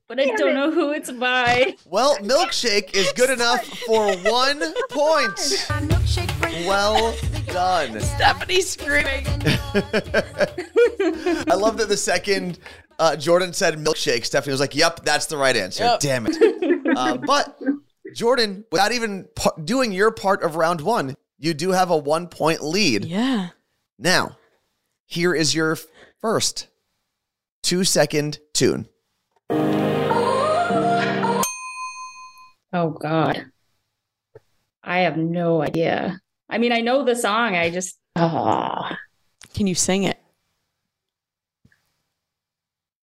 But 0.09 0.19
I 0.19 0.25
Damn 0.25 0.35
don't 0.35 0.49
it. 0.49 0.53
know 0.53 0.71
who 0.71 0.91
it's 0.91 1.09
by. 1.11 1.75
Well, 1.85 2.17
milkshake 2.17 2.93
is 2.93 3.11
good 3.13 3.31
enough 3.31 3.65
for 3.65 4.15
one 4.17 4.61
point. 4.91 5.39
Well 6.67 7.15
done. 7.47 7.99
Stephanie's 7.99 8.69
screaming. 8.69 9.25
I 11.49 11.55
love 11.55 11.77
that 11.77 11.87
the 11.89 11.97
second 11.97 12.59
uh, 12.99 13.15
Jordan 13.15 13.53
said 13.53 13.75
milkshake, 13.75 14.25
Stephanie 14.25 14.51
was 14.51 14.59
like, 14.59 14.75
"Yep, 14.75 15.03
that's 15.03 15.25
the 15.25 15.37
right 15.37 15.55
answer." 15.55 15.83
Yep. 15.83 15.99
Damn 15.99 16.27
it. 16.29 16.37
Uh, 16.95 17.17
but 17.17 17.59
Jordan, 18.13 18.65
without 18.71 18.91
even 18.91 19.27
par- 19.35 19.55
doing 19.63 19.91
your 19.91 20.11
part 20.11 20.43
of 20.43 20.55
round 20.55 20.81
one, 20.81 21.15
you 21.39 21.53
do 21.53 21.71
have 21.71 21.89
a 21.89 21.97
one 21.97 22.27
point 22.27 22.63
lead. 22.63 23.05
Yeah. 23.05 23.49
Now, 23.97 24.37
here 25.05 25.33
is 25.33 25.55
your 25.55 25.77
first 26.21 26.67
two 27.63 27.83
second 27.83 28.39
tune. 28.53 28.87
Oh 32.71 32.89
God. 32.89 33.45
I 34.83 34.99
have 34.99 35.17
no 35.17 35.61
idea. 35.61 36.19
I 36.53 36.59
mean, 36.59 36.71
I 36.71 36.81
know 36.81 37.03
the 37.03 37.15
song. 37.15 37.55
I 37.55 37.71
just 37.71 37.97
ah, 38.15 38.95
Can 39.55 39.65
you 39.65 39.73
sing 39.73 40.03
it? 40.03 40.19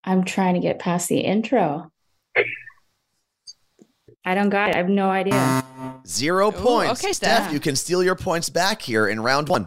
I'm 0.05 0.25
trying 0.25 0.55
to 0.55 0.61
get 0.61 0.79
past 0.79 1.09
the 1.09 1.19
intro. 1.19 1.91
I 4.25 4.35
don't 4.35 4.51
got 4.51 4.71
it. 4.71 4.75
I 4.77 4.79
have 4.79 4.89
no 4.89 5.11
idea. 5.11 5.65
Zero 6.07 6.53
points. 6.53 7.03
okay, 7.03 7.13
Steph, 7.13 7.43
Steph. 7.45 7.53
you 7.53 7.59
can 7.59 7.75
steal 7.75 8.05
your 8.05 8.15
points 8.15 8.49
back 8.49 8.83
here 8.83 9.09
in 9.09 9.21
round 9.21 9.49
one. 9.49 9.65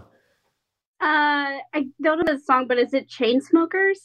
Uh, 1.01 1.59
I 1.73 1.87
don't 2.01 2.25
know 2.25 2.33
the 2.33 2.39
song, 2.39 2.67
but 2.67 2.77
is 2.77 2.93
it 2.93 3.09
Chainsmokers? 3.09 3.97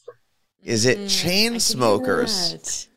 Is 0.65 0.87
it 0.87 0.99
Mm, 0.99 1.05
I 1.05 1.07
Chainsmokers? 1.07 2.89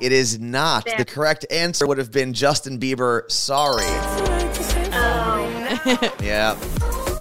It 0.00 0.12
is 0.12 0.38
not. 0.38 0.84
Damn. 0.84 0.98
The 0.98 1.04
correct 1.06 1.46
answer 1.50 1.86
would 1.86 1.98
have 1.98 2.10
been 2.12 2.34
Justin 2.34 2.78
Bieber. 2.78 3.30
Sorry. 3.30 4.39
Yeah. 6.22 6.56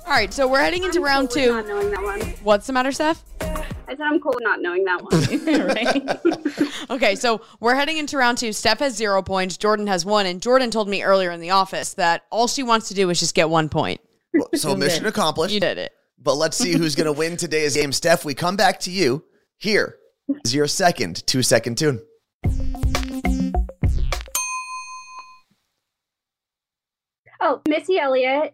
All 0.06 0.16
right, 0.16 0.34
so 0.34 0.48
we're 0.48 0.60
heading 0.60 0.84
into 0.84 0.98
I'm 1.00 1.04
round 1.06 1.30
cool 1.30 1.44
with 1.44 1.46
two. 1.46 1.56
Not 1.56 1.68
knowing 1.68 1.92
that 1.92 2.04
one. 2.04 2.20
What's 2.44 2.68
the 2.68 2.74
matter, 2.74 2.92
Steph? 2.92 3.24
I 3.42 3.96
said 3.96 4.02
I'm 4.02 4.20
cool 4.20 4.34
with 4.36 4.44
not 4.44 4.62
knowing 4.62 4.84
that 4.86 5.02
one. 5.02 6.70
Okay, 6.92 7.16
so 7.16 7.42
we're 7.60 7.76
heading 7.76 7.98
into 7.98 8.18
round 8.18 8.40
two. 8.40 8.52
Steph 8.52 8.80
has 8.80 8.96
zero 8.96 9.22
points. 9.22 9.58
Jordan 9.58 9.86
has 9.88 10.06
one. 10.06 10.26
And 10.26 10.42
Jordan 10.42 10.72
told 10.72 10.90
me 10.90 11.04
earlier 11.04 11.30
in 11.32 11.40
the 11.40 11.52
office 11.52 11.94
that 11.96 12.24
all 12.32 12.48
she 12.48 12.64
wants 12.64 12.88
to 12.88 12.96
do 12.96 13.10
is 13.12 13.20
just 13.20 13.36
get 13.36 13.50
one 13.50 13.70
point. 13.70 14.02
Well, 14.34 14.50
So 14.56 14.76
mission 14.76 15.06
accomplished. 15.06 15.54
You 15.54 15.60
did 15.60 15.78
it. 15.78 15.92
But 16.18 16.36
let's 16.36 16.58
see 16.58 16.74
who's 16.74 16.96
going 16.96 17.06
to 17.06 17.12
win 17.12 17.38
today's 17.38 17.76
game. 17.76 17.92
Steph, 17.92 18.26
we 18.26 18.34
come 18.34 18.56
back 18.56 18.80
to 18.82 18.92
you. 18.92 19.24
Here 19.58 19.98
is 20.44 20.54
your 20.54 20.68
second 20.68 21.26
two 21.28 21.44
second 21.44 21.78
tune. 21.78 22.02
Oh, 27.42 27.62
Missy 27.68 27.98
Elliott. 28.00 28.54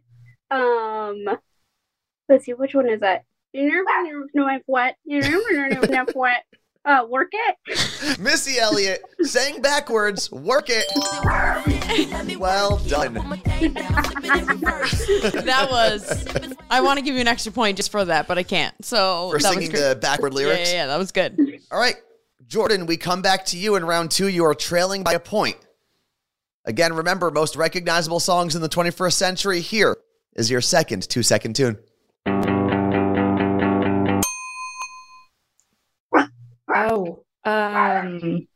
Um, 0.52 1.26
let's 2.30 2.46
see, 2.46 2.54
which 2.54 2.76
one 2.76 2.90
is 2.90 3.00
that? 3.02 3.24
You 3.54 3.64
never 3.70 4.26
know 4.34 4.48
if 4.50 4.62
what. 4.66 4.96
You 5.06 5.22
never 5.22 5.70
know 5.88 6.04
if 6.08 6.16
what. 6.16 6.38
Uh, 6.84 7.04
work 7.10 7.30
it. 7.34 8.20
Missy 8.20 8.60
Elliott 8.60 9.02
sang 9.24 9.60
backwards. 9.62 10.32
Work 10.32 10.68
it. 10.70 10.86
Well 12.40 12.78
done. 12.88 13.16
That 15.46 15.68
was. 15.72 16.26
I 16.70 16.82
want 16.82 17.00
to 17.00 17.06
give 17.06 17.16
you 17.16 17.22
an 17.22 17.28
extra 17.28 17.52
point 17.52 17.78
just 17.78 17.92
for 17.92 18.06
that, 18.06 18.28
but 18.28 18.38
I 18.38 18.44
can't. 18.44 18.74
So 18.86 19.30
For 19.32 19.40
that 19.40 19.54
singing 19.54 19.72
was 19.72 19.80
great. 19.82 19.90
the 19.90 19.96
backward 19.96 20.34
Yeah, 20.34 20.38
lyrics. 20.38 20.70
yeah, 20.72 20.76
yeah, 20.76 20.88
that 20.88 20.98
was 20.98 21.12
good. 21.12 21.60
All 21.72 21.80
right. 21.80 21.96
Jordan, 22.48 22.86
we 22.86 22.98
come 22.98 23.22
back 23.24 23.46
to 23.48 23.58
you 23.58 23.76
in 23.76 23.86
round 23.86 24.12
two. 24.12 24.28
You 24.28 24.46
are 24.46 24.54
trailing 24.54 25.04
by 25.04 25.14
a 25.14 25.20
point. 25.20 25.58
Again, 26.66 26.94
remember, 26.94 27.30
most 27.32 27.56
recognizable 27.56 28.20
songs 28.20 28.56
in 28.56 28.62
the 28.62 28.70
21st 28.70 29.14
century. 29.14 29.62
Here 29.62 29.98
is 30.36 30.50
your 30.50 30.62
second 30.62 31.08
two 31.08 31.24
second 31.24 31.56
tune. 31.56 31.78
Oh, 36.78 37.24
um, 37.46 38.48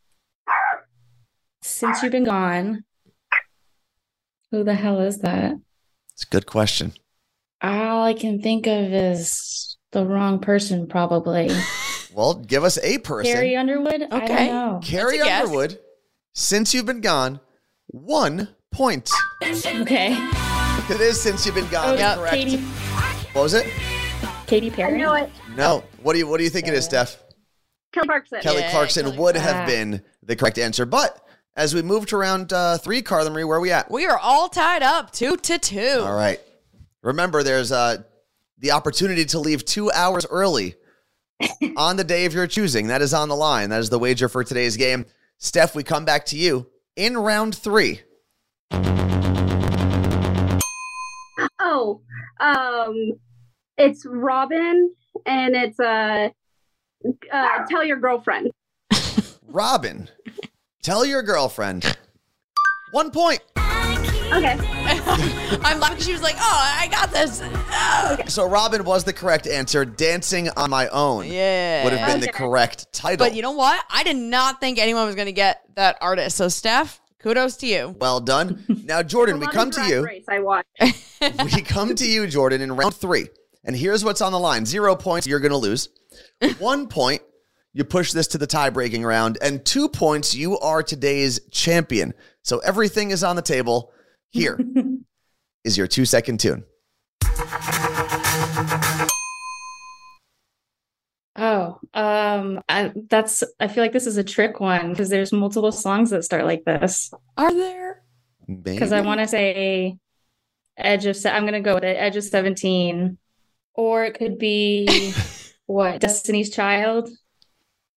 since 1.61 2.01
you've 2.01 2.11
been 2.11 2.23
gone, 2.25 2.83
who 4.51 4.63
the 4.63 4.73
hell 4.73 4.99
is 4.99 5.19
that? 5.19 5.53
It's 6.13 6.23
a 6.23 6.27
good 6.27 6.45
question. 6.45 6.93
All 7.61 8.03
I 8.03 8.13
can 8.13 8.41
think 8.41 8.65
of 8.67 8.93
is 8.93 9.77
the 9.91 10.05
wrong 10.05 10.39
person, 10.39 10.87
probably. 10.87 11.49
Well, 12.11 12.33
give 12.33 12.63
us 12.63 12.79
a 12.81 12.97
person. 12.97 13.31
Carrie 13.31 13.55
Underwood? 13.55 14.01
I 14.11 14.17
Okay. 14.23 14.27
don't 14.47 14.47
know. 14.47 14.79
Carrie 14.83 15.19
That's 15.19 15.27
a 15.27 15.29
guess. 15.29 15.41
Underwood, 15.43 15.79
since 16.33 16.73
you've 16.73 16.87
been 16.87 17.01
gone, 17.01 17.39
one 17.89 18.47
point. 18.71 19.09
Okay. 19.43 20.15
It 20.89 21.01
is 21.01 21.19
since 21.21 21.45
you've 21.45 21.55
been 21.55 21.67
gone. 21.69 21.89
Oh, 21.89 21.93
Yep. 21.93 22.17
correct. 22.17 22.33
Katy, 22.35 22.57
What 23.33 23.41
was 23.43 23.53
it? 23.53 23.67
Katy 24.47 24.69
Perry. 24.71 24.87
I 24.87 24.97
Perry? 24.97 25.01
know 25.01 25.13
it. 25.13 25.29
No. 25.55 25.83
What 26.01 26.13
do 26.13 26.19
you 26.19 26.27
What 26.27 26.37
do 26.37 26.43
you 26.43 26.49
think 26.49 26.67
it 26.67 26.73
is, 26.73 26.85
Steph? 26.85 27.17
Kelly 27.93 28.07
Clarkson. 28.07 28.41
Kelly 28.41 28.61
Yeah, 28.61 28.71
Clarkson 28.71 29.03
Kelly 29.05 29.17
would 29.17 29.35
have 29.35 29.67
been 29.67 30.01
the 30.23 30.35
correct 30.35 30.57
answer, 30.59 30.85
but 30.85 31.23
as 31.55 31.73
we 31.73 31.81
move 31.81 32.05
to 32.07 32.17
round 32.17 32.53
uh, 32.53 32.77
three, 32.77 33.01
Carla 33.01 33.29
Marie, 33.29 33.43
where 33.43 33.57
are 33.57 33.61
we 33.61 33.71
at? 33.71 33.89
We 33.91 34.05
are 34.05 34.17
all 34.17 34.47
tied 34.47 34.83
up 34.83 35.11
two 35.11 35.35
to 35.37 35.57
two. 35.57 36.01
All 36.03 36.15
right. 36.15 36.39
Remember, 37.01 37.43
there's 37.43 37.71
uh, 37.71 37.97
the 38.59 38.71
opportunity 38.71 39.25
to 39.25 39.39
leave 39.39 39.65
two 39.65 39.91
hours 39.91 40.25
early 40.29 40.75
on 41.77 41.97
the 41.97 42.03
day 42.03 42.25
of 42.25 42.33
your 42.33 42.45
choosing. 42.47 42.87
That 42.87 43.01
is 43.01 43.13
on 43.13 43.29
the 43.29 43.35
line. 43.35 43.69
That 43.69 43.79
is 43.79 43.89
the 43.89 43.99
wager 43.99 44.29
for 44.29 44.43
today's 44.43 44.77
game. 44.77 45.05
Steph, 45.37 45.75
we 45.75 45.83
come 45.83 46.05
back 46.05 46.25
to 46.27 46.37
you 46.37 46.67
in 46.99 47.17
round 47.17 47.55
three. 47.55 48.01
Oh, 51.61 52.01
um, 52.41 53.13
it's 53.77 54.05
Robyn, 54.05 54.91
and 55.25 55.55
it's 55.55 55.79
uh, 55.79 56.27
uh, 57.31 57.65
tell 57.69 57.85
your 57.85 57.97
girlfriend. 57.97 58.51
Robyn, 59.47 60.09
tell 60.83 61.05
your 61.05 61.23
girlfriend. 61.23 61.97
One 62.91 63.11
point. 63.11 63.39
Okay. 64.31 64.57
I'm 65.63 65.79
laughing. 65.79 65.99
She 66.01 66.11
was 66.11 66.21
like, 66.21 66.35
"Oh, 66.37 66.75
I 66.79 66.87
got 66.87 67.11
this." 67.11 67.41
So 68.33 68.47
Robyn 68.47 68.83
was 68.83 69.03
the 69.03 69.13
correct 69.13 69.47
answer. 69.47 69.85
Dancing 69.85 70.49
on 70.55 70.69
my 70.69 70.87
own 70.89 71.25
Yeah. 71.27 71.83
would 71.83 71.93
have 71.93 72.07
been 72.11 72.21
the 72.21 72.31
correct 72.31 72.91
title. 72.93 73.25
But 73.25 73.35
you 73.35 73.41
know 73.41 73.51
what? 73.51 73.83
I 73.89 74.03
did 74.03 74.17
not 74.17 74.59
think 74.59 74.77
anyone 74.77 75.05
was 75.05 75.15
going 75.15 75.27
to 75.27 75.31
get 75.31 75.61
that 75.75 75.97
artist. 76.01 76.37
So, 76.37 76.47
Steph, 76.47 76.99
kudos 77.19 77.57
to 77.57 77.67
you. 77.67 77.95
well 77.99 78.19
done. 78.19 78.63
Now, 78.85 79.01
Jordan, 79.03 79.39
we 79.39 79.47
come 79.47 79.71
to 79.71 79.81
you. 79.87 80.05
Race 80.05 80.25
I 80.27 80.39
watched. 80.39 80.67
we 81.21 81.61
come 81.61 81.95
to 81.95 82.05
you, 82.05 82.27
Jordan, 82.27 82.61
in 82.61 82.75
round 82.75 82.95
three. 82.95 83.27
And 83.63 83.75
here's 83.75 84.03
what's 84.03 84.21
on 84.21 84.31
the 84.31 84.39
line 84.39 84.65
zero 84.65 84.95
points, 84.95 85.25
you're 85.27 85.39
going 85.39 85.51
to 85.51 85.57
lose. 85.57 85.89
One 86.59 86.87
point, 86.87 87.21
you 87.73 87.83
push 87.83 88.11
this 88.11 88.27
to 88.27 88.37
the 88.37 88.47
tie 88.47 88.69
breaking 88.69 89.03
round. 89.03 89.37
And 89.41 89.63
two 89.65 89.87
points, 89.89 90.35
you 90.35 90.59
are 90.59 90.83
today's 90.83 91.39
champion. 91.51 92.13
So 92.43 92.59
everything 92.59 93.11
is 93.11 93.23
on 93.23 93.35
the 93.35 93.41
table. 93.41 93.91
Here 94.31 94.59
is 95.63 95.77
your 95.77 95.87
two 95.87 96.05
second 96.05 96.39
tune. 96.39 96.63
Oh, 101.35 101.79
um, 101.93 102.61
I, 102.67 102.91
that's. 103.09 103.43
I 103.59 103.69
feel 103.69 103.83
like 103.83 103.93
this 103.93 104.07
is 104.07 104.17
a 104.17 104.23
trick 104.23 104.59
one 104.59 104.89
because 104.91 105.09
there's 105.09 105.31
multiple 105.31 105.71
songs 105.71 106.09
that 106.09 106.23
start 106.23 106.45
like 106.45 106.65
this. 106.65 107.11
Are 107.37 107.53
there? 107.53 108.03
Because 108.61 108.91
I 108.91 109.01
want 109.01 109.21
to 109.21 109.27
say 109.27 109.97
Edge 110.77 111.05
of. 111.05 111.17
I'm 111.25 111.45
gonna 111.45 111.61
go 111.61 111.75
with 111.75 111.85
it. 111.85 111.95
Edge 111.97 112.17
of 112.17 112.25
Seventeen, 112.25 113.17
or 113.73 114.03
it 114.03 114.15
could 114.15 114.37
be 114.37 115.13
what 115.65 116.01
Destiny's 116.01 116.49
Child. 116.49 117.09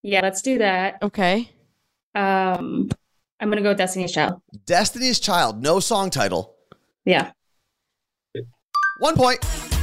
Yeah, 0.03 0.21
let's 0.21 0.41
do 0.41 0.59
that. 0.59 1.01
Okay. 1.01 1.51
Um, 2.15 2.89
I'm 3.43 3.49
gonna 3.49 3.61
go 3.61 3.69
with 3.71 3.77
Destiny's 3.77 4.13
Child. 4.13 4.41
Destiny's 4.65 5.19
Child, 5.19 5.61
no 5.61 5.81
song 5.81 6.09
title. 6.09 6.55
Yeah. 7.03 7.31
One 8.99 9.15
point. 9.17 9.39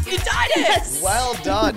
You 0.06 0.16
died 0.16 0.48
it. 0.56 1.00
Well 1.02 1.34
done. 1.44 1.74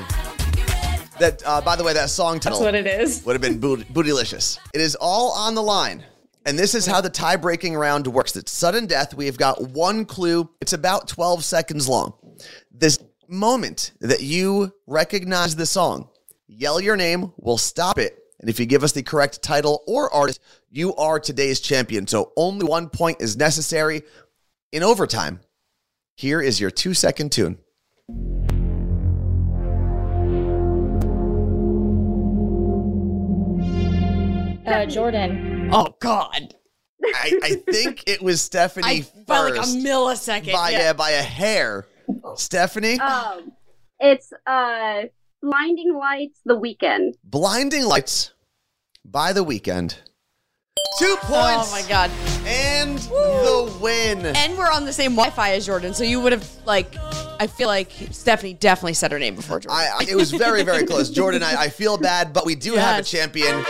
That, 1.20 1.44
uh, 1.46 1.60
by 1.60 1.76
the 1.76 1.84
way, 1.84 1.92
that 1.92 2.10
song 2.10 2.36
That's 2.36 2.46
title 2.46 2.62
what 2.62 2.74
it 2.74 2.88
is. 2.88 3.22
would 3.26 3.34
have 3.34 3.42
been 3.42 3.60
boot- 3.60 3.86
bootylicious. 3.94 4.60
It 4.74 4.80
is 4.80 4.96
all 4.96 5.32
on 5.34 5.56
the 5.56 5.62
line. 5.62 6.06
And 6.46 6.58
this 6.58 6.74
is 6.74 6.86
how 6.86 7.02
the 7.02 7.10
tie 7.10 7.36
breaking 7.36 7.76
round 7.76 8.08
works. 8.08 8.38
It's 8.38 8.54
sudden 8.54 8.86
death. 8.88 9.14
We've 9.14 9.38
got 9.38 9.62
one 9.72 10.06
clue. 10.06 10.50
It's 10.62 10.72
about 10.74 11.10
12 11.10 11.44
seconds 11.44 11.90
long. 11.90 12.14
This 12.72 12.98
moment 13.28 13.92
that 14.00 14.22
you 14.22 14.72
recognize 14.88 15.58
the 15.58 15.66
song, 15.66 16.08
yell 16.48 16.80
your 16.80 16.96
name, 16.96 17.34
we'll 17.36 17.58
stop 17.58 17.98
it. 17.98 18.23
And 18.44 18.50
if 18.50 18.60
you 18.60 18.66
give 18.66 18.84
us 18.84 18.92
the 18.92 19.02
correct 19.04 19.42
title 19.42 19.84
or 19.88 20.14
artist, 20.14 20.42
you 20.70 20.94
are 20.96 21.18
today's 21.18 21.62
champion. 21.62 22.08
So 22.08 22.34
only 22.36 22.66
one 22.66 22.90
point 22.90 23.22
is 23.22 23.38
necessary 23.38 24.02
in 24.74 24.84
overtime. 24.84 25.40
Here 26.18 26.42
is 26.42 26.60
your 26.60 26.70
two 26.70 26.94
second 26.94 27.32
tune. 27.32 27.58
Uh, 34.68 34.86
Jordan. 34.88 35.70
Oh 35.72 35.96
God. 36.02 36.54
I, 37.02 37.40
I 37.44 37.56
think 37.72 38.04
it 38.08 38.22
was 38.22 38.42
Stephanie 38.52 38.86
I 38.86 39.02
first. 39.04 39.26
felt 39.28 39.52
like 39.56 39.60
a 39.66 39.70
millisecond. 39.70 40.52
by 40.52 40.72
yeah. 40.72 40.90
a, 40.90 40.94
by 40.94 41.12
a 41.12 41.22
hair. 41.22 41.86
Stephanie, 42.36 43.00
Um, 43.00 43.54
it's 44.02 44.34
uh, 44.46 45.04
blinding 45.42 45.94
lights. 45.94 46.40
The 46.44 46.60
Weeknd. 46.60 47.14
blinding 47.24 47.86
lights 47.86 48.33
by 49.06 49.34
the 49.34 49.44
Weeknd. 49.44 49.98
Two 51.00 51.06
oh 51.06 51.18
points. 51.22 51.70
Oh 51.70 51.72
my 51.72 51.84
God. 51.88 52.12
And 52.46 53.00
the 53.00 53.78
win. 53.82 54.26
And 54.26 54.58
we're 54.58 54.72
on 54.72 54.86
the 54.86 54.94
same 54.94 55.12
Wi-Fi 55.12 55.54
as 55.54 55.66
Jordan, 55.66 55.94
so 55.94 56.04
you 56.04 56.20
would 56.20 56.32
have 56.32 56.48
like. 56.66 56.96
I 57.40 57.48
feel 57.48 57.68
like 57.68 57.92
Stephanie 58.12 58.54
definitely 58.54 58.94
said 58.94 59.12
her 59.12 59.20
name 59.20 59.36
before 59.36 59.60
Jordan. 59.60 59.78
I, 59.78 59.98
I, 60.00 60.06
it 60.08 60.16
was 60.16 60.32
very, 60.32 60.64
very 60.64 60.86
close. 60.86 61.10
Jordan, 61.12 61.42
I, 61.42 61.64
I 61.64 61.70
feel 61.70 61.98
bad, 61.98 62.32
but 62.32 62.46
we 62.46 62.54
do 62.56 62.76
have 62.76 63.00
a 63.00 63.04
champion. 63.04 63.64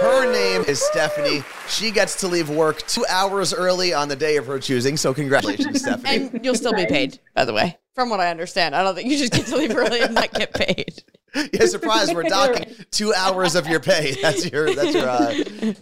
Her 0.00 0.32
name 0.32 0.62
is 0.62 0.80
Stephanie. 0.80 1.42
She 1.68 1.90
gets 1.90 2.20
to 2.20 2.28
leave 2.28 2.48
work 2.48 2.86
two 2.86 3.04
hours 3.08 3.52
early 3.52 3.92
on 3.92 4.08
the 4.08 4.14
day 4.14 4.36
of 4.36 4.46
her 4.46 4.60
choosing. 4.60 4.96
So, 4.96 5.12
congratulations, 5.12 5.80
Stephanie. 5.82 6.30
and 6.32 6.44
you'll 6.44 6.54
still 6.54 6.72
be 6.72 6.86
paid, 6.86 7.18
by 7.34 7.44
the 7.44 7.52
way. 7.52 7.76
From 7.98 8.10
what 8.10 8.20
I 8.20 8.30
understand, 8.30 8.76
I 8.76 8.84
don't 8.84 8.94
think 8.94 9.10
you 9.10 9.18
just 9.18 9.32
get 9.32 9.46
to 9.46 9.56
leave 9.56 9.74
early 9.74 10.00
and 10.00 10.14
not 10.14 10.32
get 10.32 10.54
paid. 10.54 11.02
yeah, 11.52 11.66
surprise! 11.66 12.14
We're 12.14 12.22
docking 12.22 12.72
two 12.92 13.12
hours 13.12 13.56
of 13.56 13.66
your 13.66 13.80
pay. 13.80 14.12
That's 14.22 14.48
your 14.48 14.72
that's 14.72 14.94
your 14.94 15.08
uh, 15.08 15.34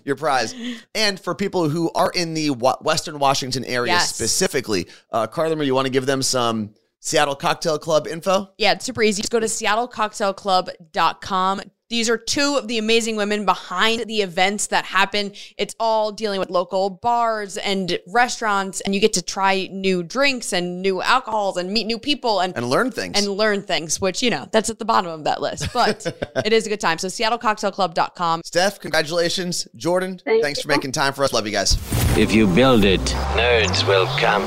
your 0.02 0.16
prize. 0.16 0.54
And 0.94 1.20
for 1.20 1.34
people 1.34 1.68
who 1.68 1.90
are 1.94 2.10
in 2.14 2.32
the 2.32 2.52
Western 2.80 3.18
Washington 3.18 3.66
area 3.66 3.92
Yes. 3.92 4.14
specifically, 4.14 4.86
uh, 5.12 5.26
Carla 5.26 5.56
Marie, 5.56 5.66
you 5.66 5.74
want 5.74 5.84
to 5.84 5.92
give 5.92 6.06
them 6.06 6.22
some 6.22 6.70
Seattle 7.00 7.36
Cocktail 7.36 7.78
Club 7.78 8.06
info? 8.06 8.48
Yeah, 8.56 8.72
it's 8.72 8.86
super 8.86 9.02
easy. 9.02 9.20
Just 9.20 9.30
go 9.30 9.38
to 9.38 9.44
seattlecocktailclub.com. 9.44 11.60
These 11.88 12.10
are 12.10 12.16
two 12.18 12.56
of 12.58 12.66
the 12.66 12.78
amazing 12.78 13.14
women 13.16 13.44
behind 13.44 14.06
the 14.08 14.22
events 14.22 14.66
that 14.68 14.84
happen. 14.84 15.32
It's 15.56 15.76
all 15.78 16.10
dealing 16.10 16.40
with 16.40 16.50
local 16.50 16.90
bars 16.90 17.56
and 17.58 17.96
restaurants, 18.08 18.80
and 18.80 18.92
you 18.92 19.00
get 19.00 19.12
to 19.12 19.22
try 19.22 19.68
new 19.70 20.02
drinks 20.02 20.52
and 20.52 20.82
new 20.82 21.00
alcohols 21.00 21.56
and 21.56 21.70
meet 21.70 21.86
new 21.86 21.98
people 21.98 22.40
and 22.40 22.56
And 22.56 22.68
learn 22.68 22.90
things. 22.90 23.16
and 23.16 23.28
learn 23.30 23.62
things, 23.62 24.00
which, 24.00 24.20
you 24.20 24.30
know, 24.30 24.48
that's 24.50 24.68
at 24.68 24.80
the 24.80 24.84
bottom 24.84 25.10
of 25.12 25.22
that 25.24 25.40
list. 25.40 25.72
But 25.72 26.04
it 26.44 26.52
is 26.52 26.66
a 26.66 26.70
good 26.70 26.80
time. 26.80 26.98
So 26.98 27.06
seattlecocktailclub.com. 27.06 28.42
Steph, 28.44 28.80
congratulations. 28.80 29.68
Jordan, 29.76 30.20
Thank 30.24 30.42
thanks 30.42 30.60
for 30.62 30.68
making 30.68 30.90
time 30.90 31.12
for 31.12 31.22
us. 31.22 31.32
Love 31.32 31.46
you 31.46 31.52
guys. 31.52 31.74
If 32.18 32.34
you 32.34 32.48
build 32.48 32.84
it, 32.84 33.00
nerds 33.36 33.86
will 33.86 34.06
come. 34.18 34.42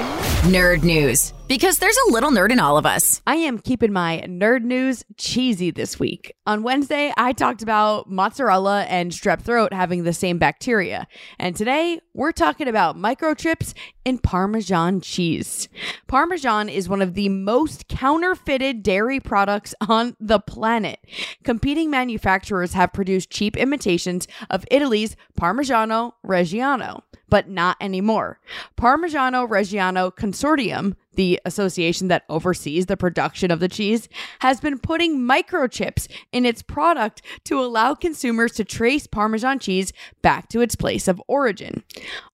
Nerd 0.51 0.83
news. 0.83 1.33
Because 1.49 1.79
there's 1.79 1.97
a 2.07 2.11
little 2.11 2.29
nerd 2.29 2.51
in 2.51 2.59
all 2.59 2.77
of 2.77 2.85
us. 2.85 3.23
I 3.25 3.37
am 3.37 3.57
keeping 3.57 3.91
my 3.91 4.23
nerd 4.27 4.61
news 4.61 5.03
cheesy 5.17 5.71
this 5.71 5.99
week. 5.99 6.35
On 6.45 6.61
Wednesday, 6.61 7.11
I 7.17 7.33
talked 7.33 7.63
about 7.63 8.07
mozzarella 8.07 8.83
and 8.83 9.11
strep 9.11 9.41
throat 9.41 9.73
having 9.73 10.03
the 10.03 10.13
same 10.13 10.37
bacteria. 10.37 11.07
And 11.39 11.55
today, 11.55 12.01
we're 12.13 12.33
talking 12.33 12.67
about 12.67 12.97
microchips 12.97 13.73
in 14.05 14.19
Parmesan 14.19 15.01
cheese. 15.01 15.69
Parmesan 16.05 16.69
is 16.69 16.87
one 16.87 17.01
of 17.01 17.15
the 17.15 17.29
most 17.29 17.87
counterfeited 17.87 18.83
dairy 18.83 19.19
products 19.19 19.73
on 19.81 20.15
the 20.19 20.39
planet. 20.39 20.99
Competing 21.43 21.89
manufacturers 21.89 22.73
have 22.73 22.93
produced 22.93 23.31
cheap 23.31 23.57
imitations 23.57 24.27
of 24.51 24.65
Italy's 24.69 25.15
Parmigiano 25.35 26.13
Reggiano, 26.23 27.01
but 27.27 27.49
not 27.49 27.75
anymore. 27.81 28.39
Parmigiano 28.77 29.49
Reggiano 29.49 30.13
Consortium, 30.13 30.95
the 31.19 31.37
association 31.43 32.07
that 32.07 32.23
oversees 32.29 32.85
the 32.85 32.95
production 32.95 33.51
of 33.51 33.59
the 33.59 33.67
cheese, 33.67 34.07
has 34.39 34.61
been 34.61 34.79
putting 34.79 35.19
microchips 35.19 36.07
in 36.31 36.45
its 36.45 36.61
product 36.61 37.21
to 37.43 37.59
allow 37.59 37.93
consumers 37.93 38.53
to 38.53 38.63
trace 38.63 39.05
Parmesan 39.05 39.59
cheese 39.59 39.91
back 40.21 40.47
to 40.47 40.61
its 40.61 40.77
place 40.77 41.09
of 41.09 41.21
origin. 41.27 41.83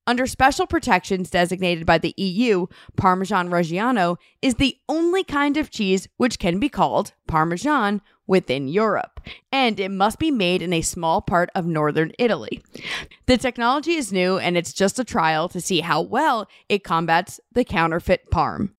Under 0.06 0.28
special 0.28 0.68
protections 0.68 1.32
designated 1.32 1.88
by 1.88 1.98
the 1.98 2.14
EU, 2.16 2.68
Parmesan 2.96 3.50
Reggiano 3.50 4.18
is 4.44 4.56
the 4.56 4.78
only 4.88 5.24
kind 5.24 5.58
of 5.58 5.72
cheese 5.72 6.08
which 6.18 6.38
can 6.38 6.60
be 6.60 6.70
called 6.70 7.14
Parmesan 7.28 8.02
within 8.28 8.68
Europe, 8.68 9.20
and 9.52 9.80
it 9.80 9.90
must 9.90 10.20
be 10.20 10.30
made 10.30 10.62
in 10.62 10.74
a 10.74 10.82
small 10.82 11.22
part 11.22 11.50
of 11.56 11.66
northern 11.66 12.12
Italy. 12.20 12.62
The 13.26 13.38
technology 13.38 13.94
is 13.94 14.14
new 14.14 14.38
and 14.38 14.56
it's 14.56 14.74
just 14.74 15.00
a 15.00 15.04
trial 15.04 15.50
to 15.50 15.60
see 15.60 15.80
how 15.80 16.04
well 16.04 16.48
it 16.70 16.84
combats 16.84 17.40
the 17.52 17.64
counterfeit 17.64 18.30
parm. 18.32 18.75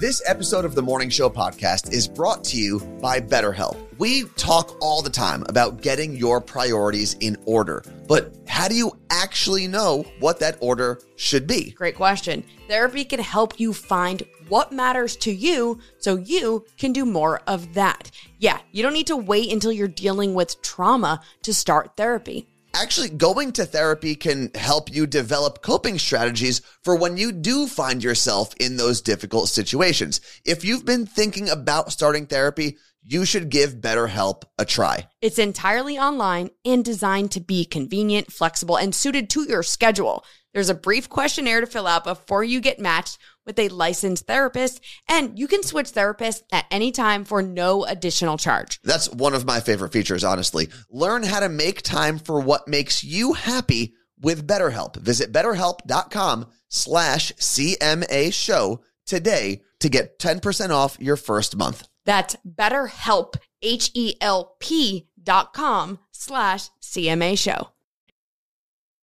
This 0.00 0.22
episode 0.26 0.64
of 0.64 0.76
the 0.76 0.82
Morning 0.82 1.10
Show 1.10 1.28
podcast 1.28 1.92
is 1.92 2.06
brought 2.06 2.44
to 2.44 2.56
you 2.56 2.78
by 3.02 3.20
BetterHelp. 3.20 3.76
We 3.98 4.26
talk 4.36 4.76
all 4.80 5.02
the 5.02 5.10
time 5.10 5.44
about 5.48 5.82
getting 5.82 6.14
your 6.14 6.40
priorities 6.40 7.14
in 7.14 7.36
order, 7.46 7.82
but 8.06 8.32
how 8.46 8.68
do 8.68 8.76
you 8.76 8.96
actually 9.10 9.66
know 9.66 10.04
what 10.20 10.38
that 10.38 10.56
order 10.60 11.00
should 11.16 11.48
be? 11.48 11.72
Great 11.72 11.96
question. 11.96 12.44
Therapy 12.68 13.04
can 13.04 13.18
help 13.18 13.58
you 13.58 13.72
find 13.72 14.22
what 14.48 14.70
matters 14.70 15.16
to 15.16 15.32
you 15.32 15.80
so 15.98 16.14
you 16.14 16.64
can 16.76 16.92
do 16.92 17.04
more 17.04 17.40
of 17.48 17.74
that. 17.74 18.12
Yeah, 18.38 18.60
you 18.70 18.84
don't 18.84 18.92
need 18.92 19.08
to 19.08 19.16
wait 19.16 19.52
until 19.52 19.72
you're 19.72 19.88
dealing 19.88 20.32
with 20.32 20.62
trauma 20.62 21.22
to 21.42 21.52
start 21.52 21.96
therapy. 21.96 22.46
Actually, 22.74 23.08
going 23.08 23.52
to 23.52 23.64
therapy 23.64 24.14
can 24.14 24.50
help 24.54 24.92
you 24.92 25.06
develop 25.06 25.62
coping 25.62 25.98
strategies 25.98 26.60
for 26.82 26.96
when 26.96 27.16
you 27.16 27.32
do 27.32 27.66
find 27.66 28.04
yourself 28.04 28.54
in 28.60 28.76
those 28.76 29.00
difficult 29.00 29.48
situations. 29.48 30.20
If 30.44 30.64
you've 30.64 30.84
been 30.84 31.06
thinking 31.06 31.48
about 31.48 31.92
starting 31.92 32.26
therapy, 32.26 32.76
you 33.02 33.24
should 33.24 33.48
give 33.48 33.76
BetterHelp 33.76 34.42
a 34.58 34.64
try. 34.64 35.08
It's 35.22 35.38
entirely 35.38 35.98
online 35.98 36.50
and 36.64 36.84
designed 36.84 37.32
to 37.32 37.40
be 37.40 37.64
convenient, 37.64 38.32
flexible, 38.32 38.76
and 38.76 38.94
suited 38.94 39.30
to 39.30 39.48
your 39.48 39.62
schedule. 39.62 40.24
There's 40.52 40.68
a 40.70 40.74
brief 40.74 41.08
questionnaire 41.08 41.60
to 41.60 41.66
fill 41.66 41.86
out 41.86 42.04
before 42.04 42.44
you 42.44 42.60
get 42.60 42.80
matched 42.80 43.18
with 43.48 43.58
a 43.58 43.68
licensed 43.70 44.26
therapist, 44.28 44.80
and 45.08 45.36
you 45.36 45.48
can 45.48 45.64
switch 45.64 45.86
therapists 45.86 46.42
at 46.52 46.66
any 46.70 46.92
time 46.92 47.24
for 47.24 47.42
no 47.42 47.84
additional 47.84 48.36
charge. 48.36 48.78
That's 48.84 49.10
one 49.10 49.34
of 49.34 49.44
my 49.44 49.58
favorite 49.58 49.92
features, 49.92 50.22
honestly. 50.22 50.68
Learn 50.90 51.24
how 51.24 51.40
to 51.40 51.48
make 51.48 51.82
time 51.82 52.18
for 52.20 52.38
what 52.38 52.68
makes 52.68 53.02
you 53.02 53.32
happy 53.32 53.94
with 54.20 54.46
BetterHelp. 54.46 54.96
Visit 54.96 55.32
betterhelp.com 55.32 56.46
slash 56.68 57.32
CMA 57.32 58.32
show 58.32 58.82
today 59.06 59.62
to 59.80 59.88
get 59.88 60.18
10% 60.18 60.70
off 60.70 60.98
your 61.00 61.16
first 61.16 61.56
month. 61.56 61.88
That's 62.04 62.36
betterhelp, 62.46 63.36
H-E-L-P 63.62 65.08
dot 65.22 65.52
com 65.52 65.98
slash 66.12 66.68
CMA 66.82 67.38
show. 67.38 67.70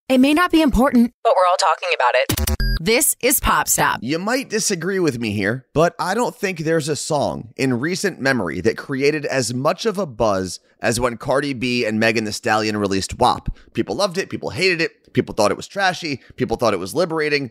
It 0.08 0.19
may 0.19 0.34
not 0.34 0.51
be 0.51 0.62
important, 0.62 1.13
but 1.23 1.34
we're 1.36 1.49
all 1.49 1.58
talking 1.58 1.89
about 1.95 2.13
it. 2.15 2.54
This 2.86 3.15
is 3.19 3.39
Pop 3.39 3.67
Stop. 3.67 4.02
You 4.04 4.19
might 4.19 4.48
disagree 4.48 5.00
with 5.00 5.17
me 5.19 5.32
here, 5.32 5.65
but 5.74 5.95
I 5.98 6.13
don't 6.13 6.36
think 6.36 6.60
there's 6.60 6.88
a 6.88 6.95
song 6.95 7.52
in 7.58 7.80
recent 7.80 8.21
memory 8.21 8.62
that 8.62 8.78
created 8.78 9.26
as 9.26 9.56
much 9.56 9.88
of 9.88 9.98
a 9.98 10.06
buzz 10.06 10.60
as 10.82 11.00
when 11.00 11.17
Cardi 11.17 11.56
B 11.56 11.84
and 11.84 12.00
Megan 12.00 12.26
Thee 12.26 12.32
Stallion 12.32 12.78
released 12.78 13.17
WAP. 13.17 13.50
People 13.74 13.95
loved 13.95 14.19
it, 14.19 14.30
people 14.30 14.52
hated 14.52 14.82
it, 14.82 15.13
people 15.13 15.34
thought 15.34 15.50
it 15.50 15.58
was 15.58 15.67
trashy, 15.67 16.21
people 16.36 16.58
thought 16.58 16.76
it 16.76 16.80
was 16.80 16.93
liberating. 16.93 17.50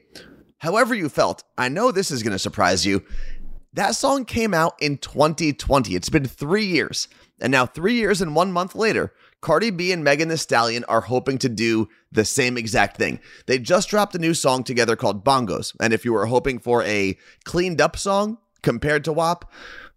However, 0.59 0.95
you 0.95 1.09
felt, 1.09 1.43
I 1.59 1.69
know 1.69 1.91
this 1.91 2.13
is 2.13 2.23
going 2.23 2.31
to 2.31 2.39
surprise 2.39 2.87
you. 2.87 3.03
That 3.75 3.97
song 3.97 4.25
came 4.25 4.55
out 4.55 4.81
in 4.81 4.99
2020. 4.99 5.97
It's 5.97 6.09
been 6.09 6.27
three 6.27 6.65
years. 6.65 7.09
And 7.41 7.51
now, 7.51 7.67
three 7.67 7.95
years 7.95 8.23
and 8.23 8.37
one 8.37 8.53
month 8.53 8.77
later, 8.77 9.13
Cardi 9.41 9.71
B 9.71 9.91
and 9.91 10.05
Megan 10.05 10.29
Thee 10.29 10.37
Stallion 10.37 10.85
are 10.85 11.01
hoping 11.01 11.39
to 11.39 11.49
do 11.49 11.89
the 12.13 12.25
same 12.25 12.57
exact 12.57 12.97
thing. 12.97 13.19
They 13.47 13.59
just 13.59 13.89
dropped 13.89 14.15
a 14.15 14.21
new 14.21 14.33
song 14.33 14.63
together 14.63 14.95
called 14.95 15.25
Bongos. 15.25 15.75
And 15.81 15.93
if 15.93 16.05
you 16.05 16.13
were 16.13 16.27
hoping 16.27 16.61
for 16.61 16.85
a 16.85 17.19
cleaned 17.45 17.81
up 17.81 17.97
song 17.97 18.39
compared 18.63 19.03
to 19.05 19.13
WAP, 19.13 19.51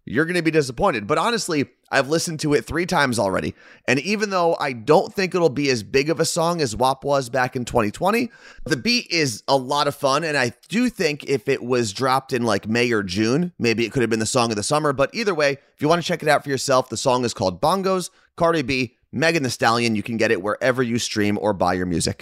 you're 0.08 0.26
going 0.26 0.36
to 0.36 0.42
be 0.42 0.52
disappointed. 0.52 1.08
But 1.08 1.18
honestly, 1.18 1.68
I've 1.92 2.10
listened 2.10 2.40
to 2.42 2.54
it 2.54 2.66
three 2.66 2.86
times 2.86 3.20
already. 3.20 3.56
And 3.88 4.00
even 4.00 4.30
though 4.30 4.56
I 4.60 4.74
don't 4.74 5.14
think 5.14 5.36
it'll 5.36 5.50
be 5.50 5.70
as 5.70 5.84
big 5.84 6.10
of 6.10 6.20
a 6.20 6.26
song 6.26 6.62
as 6.62 6.76
WAP 6.76 7.04
was 7.04 7.30
back 7.30 7.56
in 7.56 7.66
2020, 7.66 8.30
the 8.66 8.78
beat 8.78 9.10
is 9.10 9.44
a 9.48 9.58
lot 9.58 9.88
of 9.88 9.96
fun. 9.96 10.24
And 10.24 10.38
I 10.38 10.54
do 10.70 10.90
think 10.90 11.24
if 11.26 11.48
it 11.48 11.64
was 11.64 11.94
dropped 11.94 12.34
in 12.34 12.44
like 12.44 12.68
May 12.68 12.92
or 12.92 13.04
June, 13.04 13.54
maybe 13.60 13.86
it 13.86 13.92
could 13.92 14.02
have 14.02 14.10
been 14.10 14.20
the 14.20 14.26
song 14.26 14.50
of 14.52 14.58
the 14.58 14.64
summer. 14.64 14.94
But 14.94 15.10
either 15.14 15.36
way, 15.36 15.58
if 15.76 15.82
you 15.82 15.88
want 15.88 16.02
to 16.02 16.08
check 16.08 16.24
it 16.24 16.30
out 16.30 16.44
for 16.44 16.50
yourself, 16.50 16.90
the 16.90 16.98
song 16.98 17.24
is 17.24 17.34
called 17.34 17.62
Bongos, 17.62 18.10
Cardi 18.36 18.62
B, 18.62 18.96
Megan 19.12 19.44
Thee 19.44 19.50
Stallion. 19.50 19.96
You 19.96 20.04
can 20.04 20.18
get 20.18 20.32
it 20.32 20.42
wherever 20.42 20.84
you 20.84 21.00
stream 21.00 21.38
or 21.42 21.54
buy 21.54 21.74
your 21.74 21.86
music. 21.86 22.22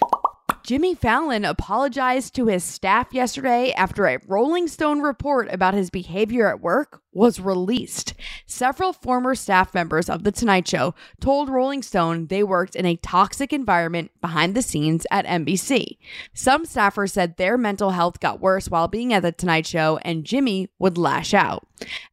Jimmy 0.65 0.95
Fallon 0.95 1.45
apologized 1.45 2.33
to 2.35 2.47
his 2.47 2.63
staff 2.63 3.13
yesterday 3.13 3.71
after 3.73 4.07
a 4.07 4.17
Rolling 4.25 4.67
Stone 4.67 5.01
report 5.01 5.47
about 5.53 5.75
his 5.75 5.91
behavior 5.91 6.47
at 6.47 6.59
work 6.59 7.03
was 7.15 7.39
released. 7.39 8.13
Several 8.45 8.93
former 8.93 9.33
staff 9.33 9.73
members 9.73 10.09
of 10.09 10.23
The 10.23 10.31
Tonight 10.31 10.67
Show 10.67 10.93
told 11.19 11.49
Rolling 11.49 11.81
Stone 11.81 12.27
they 12.27 12.43
worked 12.43 12.75
in 12.75 12.85
a 12.85 12.97
toxic 12.97 13.53
environment 13.53 14.11
behind 14.21 14.53
the 14.53 14.61
scenes 14.61 15.07
at 15.09 15.25
NBC. 15.25 15.97
Some 16.33 16.65
staffers 16.65 17.11
said 17.11 17.37
their 17.37 17.57
mental 17.57 17.91
health 17.91 18.19
got 18.19 18.41
worse 18.41 18.69
while 18.69 18.89
being 18.89 19.13
at 19.13 19.23
The 19.23 19.31
Tonight 19.31 19.65
Show, 19.65 19.97
and 20.03 20.25
Jimmy 20.25 20.69
would 20.77 20.97
lash 20.97 21.33
out. 21.33 21.65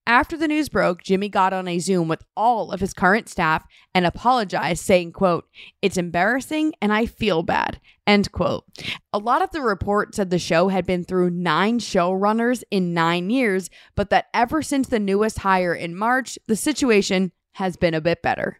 After 0.07 0.37
the 0.37 0.49
news 0.49 0.69
broke, 0.69 1.03
Jimmy 1.03 1.29
got 1.29 1.53
on 1.53 1.69
a 1.69 1.79
Zoom 1.79 2.09
with 2.09 2.25
all 2.37 2.73
of 2.73 2.81
his 2.81 2.95
current 2.95 3.29
staff 3.29 3.65
and 3.95 4.07
apologized, 4.07 4.85
saying, 4.85 5.13
quote, 5.13 5.49
It's 5.81 5.97
embarrassing 5.97 6.75
and 6.81 6.93
I 6.93 7.07
feel 7.07 7.43
bad. 7.43 7.81
End 8.05 8.33
quote. 8.33 8.65
A 9.13 9.19
lot 9.19 9.43
of 9.43 9.53
the 9.53 9.63
report 9.63 10.17
said 10.17 10.31
the 10.31 10.39
show 10.39 10.69
had 10.69 10.85
been 10.85 11.05
through 11.05 11.31
nine 11.31 11.79
showrunners 11.79 12.65
in 12.69 12.93
nine 12.93 13.31
years, 13.31 13.71
but 13.95 14.11
that 14.11 14.27
ever 14.35 14.61
since 14.61 14.89
the 14.93 15.01
newest 15.01 15.39
hire 15.39 15.75
in 15.75 15.97
March, 15.97 16.39
the 16.47 16.55
situation 16.55 17.33
has 17.53 17.77
been 17.77 17.95
a 17.95 18.01
bit 18.01 18.21
better. 18.23 18.59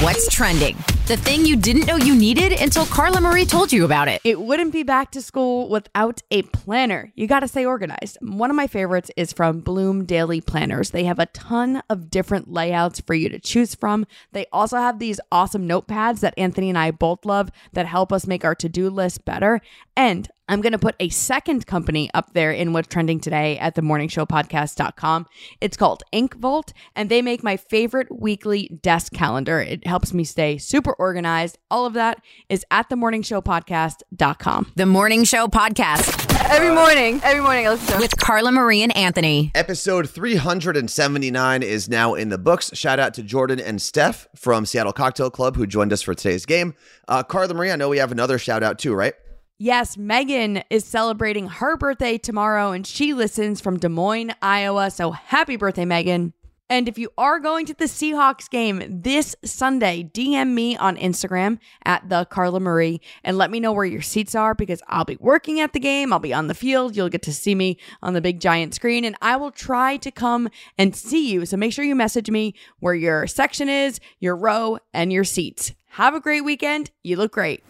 What's 0.00 0.32
trending? 0.32 0.76
The 1.06 1.16
thing 1.16 1.44
you 1.44 1.56
didn't 1.56 1.86
know 1.86 1.96
you 1.96 2.14
needed 2.14 2.52
until 2.52 2.86
Carla 2.86 3.20
Marie 3.20 3.46
told 3.46 3.72
you 3.72 3.84
about 3.84 4.08
it. 4.08 4.20
It 4.24 4.40
wouldn't 4.40 4.72
be 4.72 4.82
back 4.82 5.10
to 5.12 5.22
school 5.22 5.68
without 5.68 6.20
a 6.30 6.42
planner. 6.42 7.12
You 7.16 7.26
got 7.26 7.40
to 7.40 7.48
stay 7.48 7.64
organized. 7.64 8.18
One 8.20 8.50
of 8.50 8.56
my 8.56 8.66
favorites 8.66 9.10
is 9.16 9.32
from 9.32 9.60
Bloom 9.60 10.04
Daily 10.04 10.40
Planners. 10.40 10.90
They 10.90 11.04
have 11.04 11.18
a 11.18 11.26
ton 11.26 11.82
of 11.88 12.10
different 12.10 12.52
layouts 12.52 13.00
for 13.00 13.14
you 13.14 13.28
to 13.30 13.40
choose 13.40 13.74
from. 13.74 14.06
They 14.32 14.46
also 14.52 14.76
have 14.76 14.98
these 14.98 15.18
awesome 15.32 15.66
notepads 15.66 16.20
that 16.20 16.34
Anthony 16.36 16.68
and 16.68 16.78
I 16.78 16.90
both 16.92 17.24
love 17.24 17.50
that 17.72 17.86
help 17.86 18.12
us 18.12 18.26
make 18.26 18.44
our 18.44 18.54
to 18.56 18.68
do 18.68 18.90
list 18.90 19.24
better. 19.24 19.60
And 19.96 20.28
I'm 20.48 20.60
going 20.60 20.72
to 20.72 20.78
put 20.78 20.94
a 21.00 21.08
second 21.08 21.66
company 21.66 22.10
up 22.14 22.32
there 22.32 22.52
in 22.52 22.72
what's 22.72 22.88
trending 22.88 23.20
today 23.20 23.58
at 23.58 23.74
themorningshowpodcast.com. 23.74 25.26
It's 25.60 25.76
called 25.76 26.02
Ink 26.12 26.36
Vault, 26.36 26.72
and 26.94 27.08
they 27.08 27.22
make 27.22 27.42
my 27.42 27.56
favorite 27.56 28.08
weekly 28.10 28.78
desk 28.82 29.12
calendar. 29.12 29.60
It 29.60 29.86
helps 29.86 30.14
me 30.14 30.24
stay 30.24 30.58
super 30.58 30.92
organized. 30.94 31.58
All 31.70 31.86
of 31.86 31.94
that 31.94 32.22
is 32.48 32.64
at 32.70 32.88
themorningshowpodcast.com. 32.90 34.72
The 34.76 34.86
Morning 34.86 35.24
Show 35.24 35.46
Podcast 35.48 36.26
Every 36.48 36.72
morning, 36.72 37.20
every 37.24 37.42
morning 37.42 37.66
I 37.66 37.70
listen 37.70 37.94
to 37.94 37.98
with 37.98 38.16
Carla 38.18 38.52
Marie 38.52 38.80
and 38.82 38.96
Anthony. 38.96 39.50
Episode 39.54 40.08
379 40.08 41.62
is 41.62 41.88
now 41.88 42.14
in 42.14 42.28
the 42.28 42.38
books. 42.38 42.70
Shout 42.72 43.00
out 43.00 43.14
to 43.14 43.22
Jordan 43.24 43.58
and 43.58 43.82
Steph 43.82 44.28
from 44.36 44.64
Seattle 44.64 44.92
Cocktail 44.92 45.28
Club 45.30 45.56
who 45.56 45.66
joined 45.66 45.92
us 45.92 46.02
for 46.02 46.14
today's 46.14 46.46
game. 46.46 46.74
Uh, 47.08 47.24
Carla 47.24 47.52
Marie, 47.52 47.72
I 47.72 47.76
know 47.76 47.88
we 47.88 47.98
have 47.98 48.12
another 48.12 48.38
shout 48.38 48.62
out 48.62 48.78
too, 48.78 48.94
right? 48.94 49.14
Yes, 49.58 49.96
Megan 49.96 50.62
is 50.68 50.84
celebrating 50.84 51.48
her 51.48 51.78
birthday 51.78 52.18
tomorrow 52.18 52.72
and 52.72 52.86
she 52.86 53.14
listens 53.14 53.58
from 53.58 53.78
Des 53.78 53.88
Moines, 53.88 54.32
Iowa. 54.42 54.90
So 54.90 55.12
happy 55.12 55.56
birthday, 55.56 55.86
Megan. 55.86 56.34
And 56.68 56.88
if 56.88 56.98
you 56.98 57.08
are 57.16 57.38
going 57.38 57.64
to 57.66 57.74
the 57.74 57.86
Seahawks 57.86 58.50
game 58.50 58.82
this 58.86 59.34
Sunday, 59.46 60.10
DM 60.12 60.52
me 60.52 60.76
on 60.76 60.98
Instagram 60.98 61.58
at 61.86 62.06
the 62.06 62.26
Carla 62.26 62.60
Marie 62.60 63.00
and 63.24 63.38
let 63.38 63.50
me 63.50 63.58
know 63.58 63.72
where 63.72 63.86
your 63.86 64.02
seats 64.02 64.34
are 64.34 64.54
because 64.54 64.82
I'll 64.88 65.06
be 65.06 65.16
working 65.20 65.58
at 65.60 65.72
the 65.72 65.80
game. 65.80 66.12
I'll 66.12 66.18
be 66.18 66.34
on 66.34 66.48
the 66.48 66.54
field. 66.54 66.94
You'll 66.94 67.08
get 67.08 67.22
to 67.22 67.32
see 67.32 67.54
me 67.54 67.78
on 68.02 68.12
the 68.12 68.20
big 68.20 68.40
giant 68.40 68.74
screen 68.74 69.06
and 69.06 69.16
I 69.22 69.36
will 69.36 69.52
try 69.52 69.96
to 69.98 70.10
come 70.10 70.50
and 70.76 70.94
see 70.94 71.30
you. 71.30 71.46
So 71.46 71.56
make 71.56 71.72
sure 71.72 71.84
you 71.84 71.94
message 71.94 72.30
me 72.30 72.52
where 72.80 72.94
your 72.94 73.26
section 73.26 73.70
is, 73.70 74.00
your 74.20 74.36
row, 74.36 74.80
and 74.92 75.10
your 75.10 75.24
seats. 75.24 75.72
Have 75.92 76.14
a 76.14 76.20
great 76.20 76.42
weekend. 76.42 76.90
You 77.02 77.16
look 77.16 77.32
great. 77.32 77.64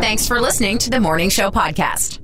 Thanks 0.00 0.28
for 0.28 0.40
listening 0.40 0.78
to 0.78 0.90
the 0.90 1.00
Morning 1.00 1.28
Show 1.28 1.50
Podcast. 1.50 2.20